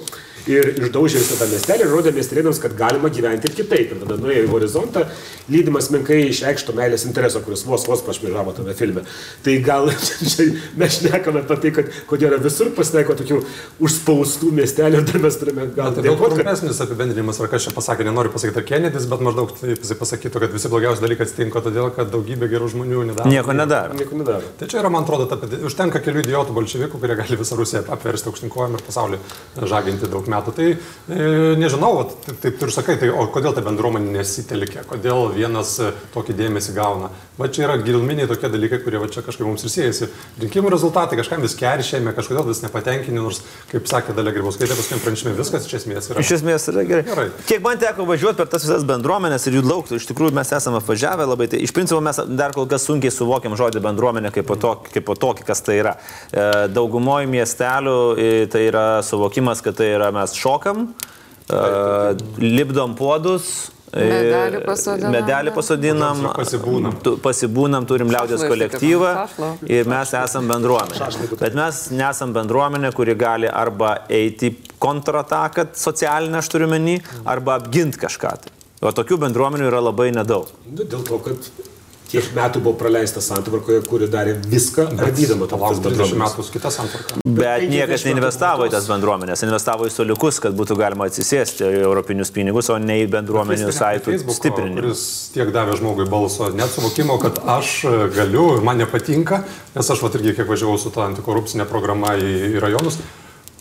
ir 0.51 0.75
išdaužė 0.75 1.21
visą 1.23 1.39
tą 1.39 1.47
miestelį 1.49 1.87
ir 1.87 1.93
rodė 1.93 2.13
miestelėnams, 2.15 2.61
kad 2.61 2.75
galima 2.77 3.09
gyventi 3.13 3.49
ir 3.49 3.55
kitaip. 3.57 3.95
Ir 3.95 4.01
tada 4.03 4.17
nuėjo 4.21 4.45
į 4.45 4.51
horizontą, 4.51 5.05
lydimas 5.53 5.89
menkai 5.95 6.21
išreikšto 6.29 6.75
meilės 6.77 7.07
intereso, 7.09 7.41
kuris 7.45 7.65
vos 7.69 7.87
vos 7.89 8.03
pašmėžavo 8.05 8.55
tame 8.59 8.75
filme. 8.77 9.05
Tai 9.45 9.55
gal 9.65 9.89
čia 10.33 10.49
mes 10.81 10.99
šnekame 10.99 11.45
apie 11.45 11.59
tai, 11.63 11.73
kad 11.79 11.93
kodėl 12.11 12.33
yra 12.33 12.41
visur 12.43 12.73
pasitaiko 12.77 13.17
tokių 13.21 13.41
užspaustų 13.85 14.51
miestelių 14.59 15.01
ir 15.01 15.09
dar 15.09 15.23
mes 15.25 15.41
turime 15.41 15.69
gal 15.77 15.95
tai 15.95 16.05
dėkoti. 16.09 16.41
Trumpesnis 16.41 16.77
kad... 16.77 16.89
apibendrinimas, 16.89 17.41
ar 17.41 17.53
kas 17.53 17.69
čia 17.69 17.75
pasakė, 17.77 18.09
nenoriu 18.09 18.35
pasakyti 18.35 18.61
ar 18.61 18.69
Kennedys, 18.69 19.09
bet 19.11 19.25
maždaug 19.25 19.55
taip 19.61 19.79
jisai 19.79 19.99
pasakytų, 20.01 20.45
kad 20.45 20.59
visi 20.59 20.73
blogiausi 20.73 21.05
dalykai 21.05 21.29
atsitinka 21.29 21.65
todėl, 21.65 21.89
kad 21.95 22.13
daugybė 22.13 22.51
gerų 22.53 22.73
žmonių 22.75 23.04
nedaro. 23.09 23.31
Nieko 23.31 23.57
nedaro. 23.57 23.97
Nieko 23.99 24.19
nedaro. 24.19 24.53
Tai 24.59 24.69
čia 24.71 24.81
yra, 24.83 24.91
man 24.93 25.07
atrodo, 25.07 25.27
ta, 25.31 25.39
užtenka 25.69 26.03
kelių 26.05 26.25
idiotų 26.25 26.57
bolševikų, 26.57 27.01
kurie 27.03 27.17
gali 27.19 27.39
visą 27.41 27.59
Rusiją 27.59 27.85
apversti 27.95 28.31
aukštinkojom 28.31 28.79
ir 28.79 28.85
pasaulį 28.87 29.21
žaginti 29.71 30.11
daug 30.11 30.29
metų. 30.31 30.55
Tai 30.57 30.69
e, 30.73 31.29
nežinau, 31.61 31.93
taip, 32.27 32.41
taip 32.43 32.59
tu 32.61 32.69
ir 32.69 32.75
sakai, 32.75 32.99
tai 33.01 33.13
o 33.13 33.27
kodėl 33.35 33.57
ta 33.57 33.65
bendruomenė 33.65 34.19
nesitelkia, 34.19 34.87
kodėl 34.91 35.31
vienas 35.37 35.77
e, 35.83 35.93
tokį 36.15 36.39
dėmesį 36.41 36.77
gauna. 36.77 37.13
Va 37.39 37.49
čia 37.51 37.65
yra 37.67 37.79
gilminiai 37.83 38.29
tokie 38.31 38.47
dalykai, 38.47 38.79
kurie 38.85 39.01
va 39.03 39.09
čia 39.11 39.25
kažkaip 39.27 39.49
mums 39.49 39.65
ir 39.67 39.73
siejasi. 39.73 40.07
Rinkimų 40.39 40.71
rezultatai 40.71 41.19
kažkam 41.19 41.43
vis 41.43 41.57
keršėme, 41.59 42.13
kažkodėl 42.15 42.47
vis 42.47 42.63
nepatenkinti, 42.63 43.17
nors, 43.19 43.41
kaip 43.73 43.89
sakė 43.91 44.15
Dalia 44.15 44.31
Grybauskaitė, 44.37 44.77
paskui 44.79 45.01
pranešime 45.03 45.33
viskas 45.35 45.67
iš 45.67 45.81
esmės 45.81 46.13
yra. 46.13 46.23
Iš 46.23 46.31
esmės 46.37 46.69
yra 46.71 46.85
gerai. 46.87 47.03
gerai. 47.09 47.27
Kiek 47.49 47.65
man 47.65 47.81
teko 47.83 48.07
važiuoti 48.07 48.39
per 48.39 48.53
tas 48.53 48.63
visas 48.63 48.87
bendruomenės 48.87 49.49
ir 49.51 49.59
jų 49.59 49.65
daug, 49.67 49.91
iš 49.99 50.07
tikrųjų 50.13 50.37
mes 50.39 50.55
esame 50.55 50.79
apvažiavę 50.79 51.27
labai, 51.27 51.49
tai 51.51 51.59
iš 51.67 51.75
principo 51.75 51.99
mes 52.05 52.23
dar 52.39 52.55
kol 52.55 52.69
kas 52.71 52.87
sunkiai 52.95 53.15
suvokiam 53.15 53.59
žodį 53.59 53.83
bendruomenė 53.85 54.33
kaip 54.35 54.49
po 54.49 54.59
tokį, 54.61 54.95
kaip 54.95 55.09
po 55.09 55.19
tokį 55.19 55.47
kas 55.49 55.63
tai 55.67 55.81
yra. 55.83 55.97
E, 56.31 56.49
Daugumoje 56.75 57.29
miestelių 57.31 57.99
e, 58.15 58.33
tai 58.51 58.69
yra 58.71 58.87
suvokimas, 59.07 59.63
kad 59.65 59.79
tai 59.81 59.93
yra 59.97 60.11
mes 60.15 60.37
šokam, 60.39 60.91
e, 61.49 61.63
lipdom 62.43 62.99
puodus, 62.99 63.71
Medelį 63.95 64.61
pasodinam. 64.67 65.13
Medelį 65.15 65.51
pasodinam, 65.55 66.23
pasibūnam. 66.35 66.97
pasibūnam, 67.23 67.85
turim 67.87 68.09
liaudės 68.11 68.43
kolektyvą 68.43 69.11
ir 69.71 69.87
mes 69.87 70.15
esam 70.19 70.49
bendruomenė. 70.51 71.29
Bet 71.39 71.55
mes 71.55 71.79
nesam 71.95 72.33
bendruomenė, 72.35 72.91
kuri 72.97 73.15
gali 73.15 73.47
arba 73.47 74.01
eiti 74.11 74.51
kontrataką 74.83 75.69
socialinę, 75.79 76.41
aš 76.43 76.51
turiu 76.57 76.67
menį, 76.75 76.97
arba 77.23 77.61
apginti 77.61 78.03
kažką. 78.03 78.35
Tai. 78.43 78.57
O 78.83 78.91
tokių 78.99 79.21
bendruomenių 79.29 79.71
yra 79.71 79.85
labai 79.85 80.11
nedaug. 80.17 80.51
Nu, 80.67 80.83
dėl 80.83 81.07
to, 81.07 81.21
kad 81.23 81.47
tiek 82.15 82.31
metų 82.37 82.63
buvo 82.65 82.79
praleista 82.79 83.23
santvarkoje, 83.25 83.83
kuri 83.89 84.09
darė 84.11 84.37
viską, 84.41 84.87
ardydama 84.95 85.49
tą 85.51 85.59
bendruomenės. 85.61 86.15
metų 86.23 86.47
kita 86.55 86.71
santvarka. 86.75 87.19
Bet, 87.25 87.45
Bet 87.45 87.67
niekas 87.71 88.05
neinvestavo 88.07 88.69
į 88.69 88.73
tas 88.73 88.87
bendruomenės, 88.91 89.43
investavo 89.47 89.89
į 89.89 89.93
soliukus, 89.95 90.39
kad 90.43 90.55
būtų 90.57 90.77
galima 90.79 91.09
atsisėsti 91.11 91.67
į 91.67 91.83
europinius 91.85 92.31
pinigus, 92.35 92.71
o 92.71 92.79
ne 92.79 93.01
į 93.03 93.09
bendruomenių 93.15 93.73
saitų 93.75 94.19
stiprinimą. 94.39 94.81
Kuris 94.81 95.05
tiek 95.35 95.51
davė 95.55 95.77
žmogui 95.81 96.07
balso, 96.11 96.49
net 96.55 96.71
suvokimo, 96.75 97.19
kad 97.23 97.43
aš 97.57 97.75
galiu 98.15 98.55
ir 98.57 98.65
man 98.67 98.81
nepatinka, 98.83 99.43
nes 99.75 99.91
aš 99.91 100.03
va 100.05 100.13
irgi 100.15 100.37
kiek 100.39 100.49
važiavau 100.49 100.79
su 100.81 100.95
ta 100.95 101.09
antikorupcinė 101.09 101.67
programa 101.71 102.15
į, 102.19 102.33
į 102.55 102.63
rajonus, 102.65 103.01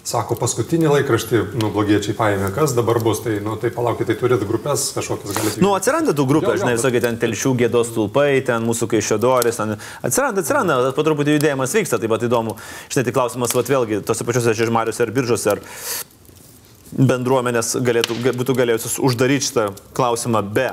Sako, 0.04 0.36
paskutinį 0.36 0.90
laikraštį, 0.92 1.40
nu, 1.62 1.70
blogiečiai 1.72 2.12
paėmė, 2.18 2.50
kas 2.52 2.74
dabar 2.76 2.98
bus, 3.00 3.22
tai, 3.24 3.38
nu, 3.44 3.54
tai 3.56 3.70
palaukit, 3.72 4.10
tai 4.10 4.18
turit 4.20 4.42
grupės 4.44 4.90
kažkokias 4.92 5.38
galite. 5.38 5.64
Nu, 5.64 5.72
atsiranda 5.78 6.12
tų 6.12 6.26
grupės, 6.28 6.60
žinai, 6.60 6.74
visokie 6.76 7.00
ten 7.06 7.16
telšių 7.22 7.54
gėdos 7.62 7.94
tulpai, 7.96 8.42
ten 8.44 8.68
mūsų 8.68 8.90
kaišiodoris, 8.92 9.62
ten 9.62 9.78
atsiranda, 10.04 10.44
atsiranda, 10.44 10.78
po 10.98 11.08
truputį 11.08 11.38
judėjimas 11.38 11.78
vyksta, 11.80 12.02
taip 12.04 12.12
pat 12.12 12.28
įdomu. 12.28 12.58
Žinai, 12.92 13.08
tai 13.08 13.16
klausimas, 13.16 13.56
vat 13.56 13.72
vėlgi, 13.72 14.02
tose 14.04 14.28
pačiose 14.28 14.58
žiežmariuose 14.60 15.08
ar 15.08 15.16
biržose, 15.16 15.56
ar 15.56 15.64
bendruomenės 17.14 17.78
galėtų, 17.80 18.20
būtų 18.44 18.60
galėjusios 18.60 19.00
uždaryti 19.08 19.54
šitą 19.54 19.70
klausimą 19.96 20.44
be 20.52 20.68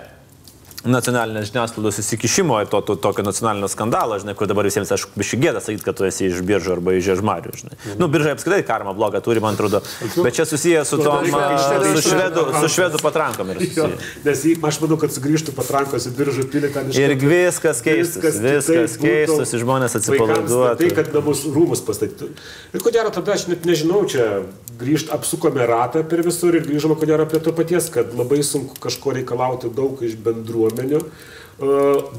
nacionalinės 0.88 1.50
žiniasklaidos 1.50 2.00
įsikišimo 2.00 2.56
į 2.64 2.68
to, 2.72 2.80
to, 2.88 2.96
tokio 3.04 3.24
nacionalinio 3.26 3.68
skandalo, 3.68 4.16
žinai, 4.20 4.34
kur 4.38 4.48
dabar 4.48 4.64
visiems, 4.64 4.88
aišku, 4.94 5.12
biški 5.20 5.38
gėda 5.42 5.60
sakyti, 5.60 5.84
kad 5.84 5.98
tu 5.98 6.06
esi 6.08 6.30
iš 6.30 6.40
biržų 6.46 6.72
arba 6.76 6.94
iš 6.96 7.04
žiežmarių, 7.10 7.52
žinai. 7.60 7.76
Mhm. 7.76 7.98
Nu, 8.00 8.08
biržai 8.12 8.32
apskritai 8.36 8.62
karmą 8.66 8.94
blogą 8.96 9.20
turi, 9.24 9.42
man 9.44 9.58
atrodo, 9.58 9.82
bet 10.24 10.38
čia 10.38 10.46
susijęs 10.48 10.88
su 10.88 11.00
tom, 11.02 11.26
su 11.28 12.04
švedų, 12.06 12.46
su 12.62 12.72
švedų 12.76 13.02
patrankom 13.04 13.52
ir 13.52 13.62
jo, 13.76 13.90
Nes 14.24 14.44
aš 14.70 14.80
manau, 14.80 14.96
kad 15.00 15.12
sugrįžtų 15.12 15.54
patrankos 15.56 16.08
į 16.08 16.14
biržų 16.16 16.46
pilį, 16.52 16.72
kad 16.72 16.88
iš... 16.88 17.00
Ir 17.00 17.14
viskas 17.20 17.84
keistas, 17.84 18.40
viskas 18.40 18.96
keistas, 19.00 19.54
žmonės 19.60 19.98
atsipalaiduoja. 20.00 20.74
Tai, 20.80 20.90
kad 20.96 21.12
namus 21.16 21.44
rūmus 21.44 21.84
pastatytų. 21.84 22.30
Ir 22.72 22.84
ko 22.84 22.94
gero 22.94 23.12
tada 23.12 23.36
aš 23.36 23.48
net 23.50 23.68
nežinau, 23.68 24.02
čia 24.08 24.46
grįžt, 24.80 25.12
apsukome 25.12 25.64
ratą 25.68 26.02
per 26.08 26.22
visur 26.24 26.56
ir 26.56 26.64
grįžome 26.64 26.96
ko 26.96 27.08
gero 27.08 27.26
prie 27.28 27.42
to 27.44 27.52
paties, 27.56 27.90
kad 27.92 28.14
labai 28.16 28.40
sunku 28.46 28.78
kažko 28.80 29.12
reikalauti 29.18 29.72
daug 29.76 30.00
iš 30.04 30.16
bendruomenės 30.24 30.69
bendruomenių, 30.76 31.30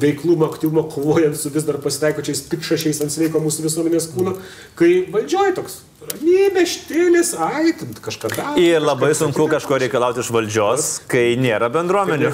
veiklumo, 0.01 0.45
aktyvumo, 0.51 0.83
kovojant 0.89 1.37
su 1.37 1.49
vis 1.49 1.65
dar 1.65 1.79
pasitaikočiais 1.81 2.43
pikšašiais 2.51 3.01
ant 3.01 3.13
sveiko 3.13 3.41
mūsų 3.41 3.65
visuomenės 3.65 4.11
kūno, 4.13 4.35
kai 4.77 4.91
valdžioje 5.13 5.55
toks 5.57 5.79
ramybė, 6.11 6.65
štilis, 6.69 7.33
ai, 7.41 7.71
kažką 7.77 8.33
daro. 8.35 8.53
Ir 8.61 8.83
labai 8.83 9.13
sunku 9.17 9.47
kažko 9.51 9.79
reikalauti 9.81 10.21
iš 10.21 10.29
valdžios, 10.33 10.91
kai 11.09 11.33
nėra 11.41 11.71
bendruomenių. 11.73 12.31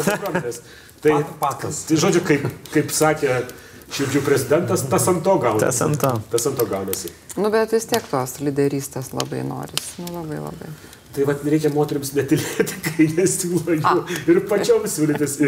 tai, 1.04 1.22
patas. 1.40 1.86
Tai 1.88 2.02
žodžiu, 2.04 2.24
kaip, 2.28 2.48
kaip 2.74 2.92
sakė 2.96 3.40
širdžių 3.94 4.24
prezidentas, 4.26 4.84
tas 4.92 5.08
ant 5.08 5.24
to 5.24 5.38
gaunasi. 5.44 5.66
Tas 5.66 5.82
ant 5.86 6.00
to. 6.02 6.14
Tas 6.34 6.48
ant 6.50 6.60
to 6.60 6.68
gaunasi. 6.68 7.14
Nu, 7.40 7.52
bet 7.54 7.76
vis 7.76 7.88
tiek 7.88 8.04
tos 8.12 8.38
lyderystės 8.44 9.14
labai 9.16 9.44
noris. 9.48 9.94
Nu, 10.02 10.12
labai 10.20 10.42
labai. 10.44 10.72
Tai 11.18 11.24
vad 11.26 11.40
nereikia 11.42 11.72
moteriams 11.74 12.12
netilėti, 12.14 12.76
kai 12.86 13.06
nesiūlo 13.18 13.74
jų 13.74 14.02
ir 14.30 14.40
pačioms 14.46 14.94
siūlytis 15.00 15.32
į 15.42 15.48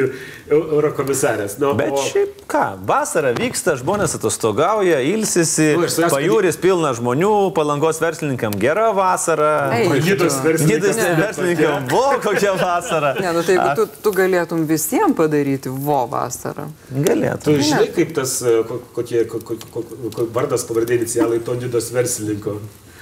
eurokomisarės. 0.50 1.60
Nu, 1.62 1.76
Bet 1.78 1.94
o... 1.94 2.00
šiaip 2.08 2.40
ką, 2.50 2.64
vasara 2.90 3.36
vyksta, 3.38 3.76
žmonės 3.78 4.18
atostogauja, 4.18 4.98
ilsisi, 5.06 5.68
nu, 5.78 5.86
pajūris 6.10 6.58
kad... 6.58 6.64
pilna 6.64 6.96
žmonių, 6.98 7.30
palangos 7.54 8.02
verslininkam 8.02 8.58
gera 8.58 8.88
vasara. 8.98 9.52
Gydos 10.02 10.40
verslininkam. 10.42 11.22
verslininkam, 11.22 11.88
vo 11.94 12.18
kokia 12.26 12.56
vasara. 12.58 13.14
Ne, 13.22 13.30
nu 13.38 13.46
tai 13.46 13.60
jeigu 13.60 13.78
tu, 13.84 13.88
tu 14.10 14.18
galėtum 14.18 14.66
visiems 14.74 15.14
padaryti 15.22 15.70
vo 15.70 16.02
vasarą. 16.10 16.66
Galėtum. 16.90 17.46
Tu 17.46 17.70
žinai, 17.70 17.92
kaip 17.94 18.18
tas, 18.18 18.40
kokie, 18.98 19.28
kokie 19.30 20.30
vardas 20.34 20.66
pavardė 20.66 20.98
inicialai 21.04 21.44
to 21.46 21.62
Gydos 21.62 21.94
verslininko. 21.94 22.58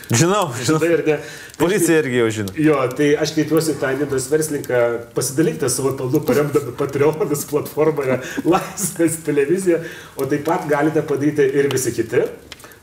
Žinau, 0.08 0.48
žinau. 0.56 0.80
Žinai, 0.80 0.94
ar 0.96 1.04
ne? 1.08 1.16
Policija 1.60 2.00
irgi 2.00 2.20
jau 2.22 2.28
žino. 2.32 2.54
Jo, 2.56 2.78
tai 2.96 3.10
aš 3.20 3.34
kreipiuosi 3.36 3.76
tą 3.82 3.90
Nidos 3.98 4.30
verslininką, 4.32 4.82
pasidalinkite 5.16 5.68
savo 5.74 5.92
pelnu 6.00 6.22
paremdami 6.24 6.76
Patreonus 6.80 7.44
platformoje 7.50 8.22
Laisvės 8.48 9.20
televizija, 9.28 9.82
o 10.16 10.28
taip 10.30 10.46
pat 10.48 10.68
galite 10.70 11.04
padaryti 11.04 11.48
ir 11.60 11.68
visi 11.74 11.92
kiti. 11.96 12.24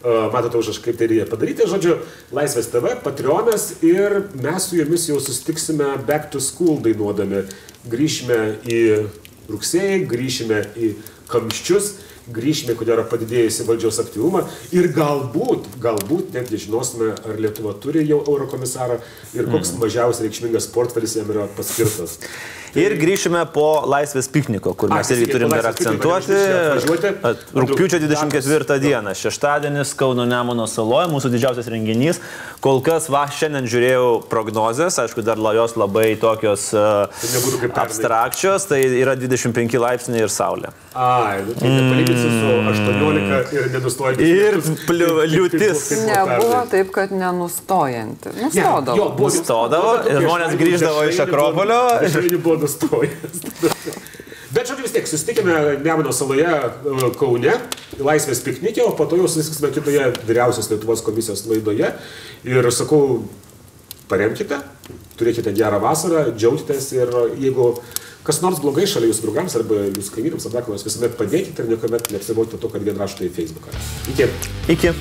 Matote 0.04 0.60
už 0.60 0.74
aš 0.74 0.82
kaip 0.84 0.98
tai 1.00 1.08
reikia 1.08 1.24
padaryti. 1.30 1.64
Žodžiu, 1.70 1.96
Laisvės 2.36 2.68
TV, 2.68 2.92
Patreonas 3.00 3.70
ir 3.80 4.26
mes 4.36 4.68
su 4.68 4.76
jumis 4.76 5.08
jau 5.08 5.16
susitiksime 5.16 5.94
Back 6.04 6.28
to 6.34 6.42
School 6.44 6.82
dainuodami. 6.84 7.46
Grįšime 7.88 8.40
į 8.68 8.82
rugsėjį, 9.48 10.02
grįšime 10.10 10.60
į 10.76 10.92
kamščius 11.32 11.94
grįžime, 12.32 12.76
kodėl 12.78 12.98
yra 12.98 13.06
padidėjusi 13.10 13.66
valdžios 13.68 14.00
aktyvumą 14.04 14.44
ir 14.76 14.88
galbūt, 14.96 15.68
galbūt 15.82 16.34
netgi 16.36 16.62
žinosime, 16.66 17.12
ar 17.14 17.40
Lietuva 17.40 17.74
turi 17.82 18.04
jau 18.08 18.22
eurokomisarą 18.22 19.00
ir 19.36 19.48
koks 19.50 19.74
mm. 19.74 19.80
mažiausiai 19.84 20.28
reikšmingas 20.28 20.70
portfelis 20.74 21.16
jam 21.18 21.32
yra 21.34 21.48
paskirtas. 21.58 22.18
Ir 22.74 22.96
grįšime 22.98 23.44
po 23.54 23.84
laisvės 23.86 24.26
pikniko, 24.34 24.72
kur 24.78 24.90
mes 24.90 25.10
irgi 25.14 25.28
turim 25.30 25.52
dar 25.52 25.68
akcentuoti. 25.70 26.38
Rūpiučio 27.54 28.00
24 28.02 28.80
dieną, 28.82 29.14
šeštadienis 29.18 29.94
Kauno 29.98 30.26
Nemono 30.26 30.66
saloje, 30.70 31.06
mūsų 31.12 31.30
didžiausias 31.36 31.70
renginys. 31.70 32.18
Kol 32.64 32.80
kas, 32.84 33.06
va, 33.12 33.26
šiandien 33.30 33.68
žiūrėjau 33.70 34.08
prognozes, 34.30 34.98
aišku, 35.02 35.22
dar 35.26 35.38
jos 35.54 35.76
labai 35.78 36.14
tokios 36.18 36.70
uh, 36.74 37.12
abstrakčios, 37.78 38.66
tai 38.70 38.80
yra 38.88 39.14
25 39.20 39.78
laipsniai 39.78 40.24
ir 40.24 40.32
saulė. 40.32 40.72
Ai, 40.94 41.42
nu, 41.46 41.54
tai 41.58 41.70
nepalyginsi 41.74 42.28
su 42.40 42.52
18 42.72 43.54
ir 43.54 43.70
nenustojantis. 43.74 44.26
Ir 44.26 44.58
liūtis. 45.34 45.84
Nebuvo 46.08 46.60
taip, 46.72 46.90
kad 46.94 47.14
nenustojanti. 47.14 48.34
Nustodavo. 48.40 48.98
Ja, 48.98 48.98
jo, 48.98 49.08
Nustodavo, 49.18 49.94
žmonės 50.08 50.58
grįždavo 50.58 51.06
iš 51.10 51.22
Akropolio. 51.26 51.80
Nustojęs. 52.64 53.44
Bet 54.54 54.68
žodžiu 54.70 54.84
vis 54.84 54.92
tiek, 54.94 55.06
susitikime 55.08 55.54
Nemuno 55.82 56.12
saloje 56.14 56.46
e, 56.46 57.08
Kaune, 57.18 57.56
Laisvės 57.98 58.42
piknikė, 58.44 58.84
o 58.86 58.92
po 58.94 59.06
to 59.10 59.18
jau 59.18 59.26
susitiksime 59.30 59.72
kitoje 59.74 60.04
vyriausios 60.28 60.70
Lietuvos 60.70 61.02
komisijos 61.06 61.42
laidoje. 61.50 61.90
Ir 62.46 62.70
sakau, 62.74 63.24
paremkite, 64.10 64.60
turėkite 65.18 65.54
gerą 65.56 65.80
vasarą, 65.82 66.28
džiaugitės 66.36 66.92
ir 66.94 67.12
jeigu 67.40 67.72
kas 68.24 68.40
nors 68.44 68.62
blogai 68.62 68.86
šalia 68.88 69.10
jūsų 69.10 69.26
draugams 69.26 69.58
arba 69.58 69.82
jūsų 69.90 70.16
kaimynams, 70.16 70.48
nors 70.54 70.86
visuomet 70.86 71.18
padėkite 71.18 71.64
ir 71.64 71.74
niekuomet 71.74 72.14
neapsivokite 72.14 72.62
to, 72.62 72.72
kad 72.72 72.86
vien 72.86 73.00
rašote 73.00 73.28
į 73.28 73.34
Facebooką. 73.36 73.74
Iki. 74.14 74.30
Iki. 74.76 74.96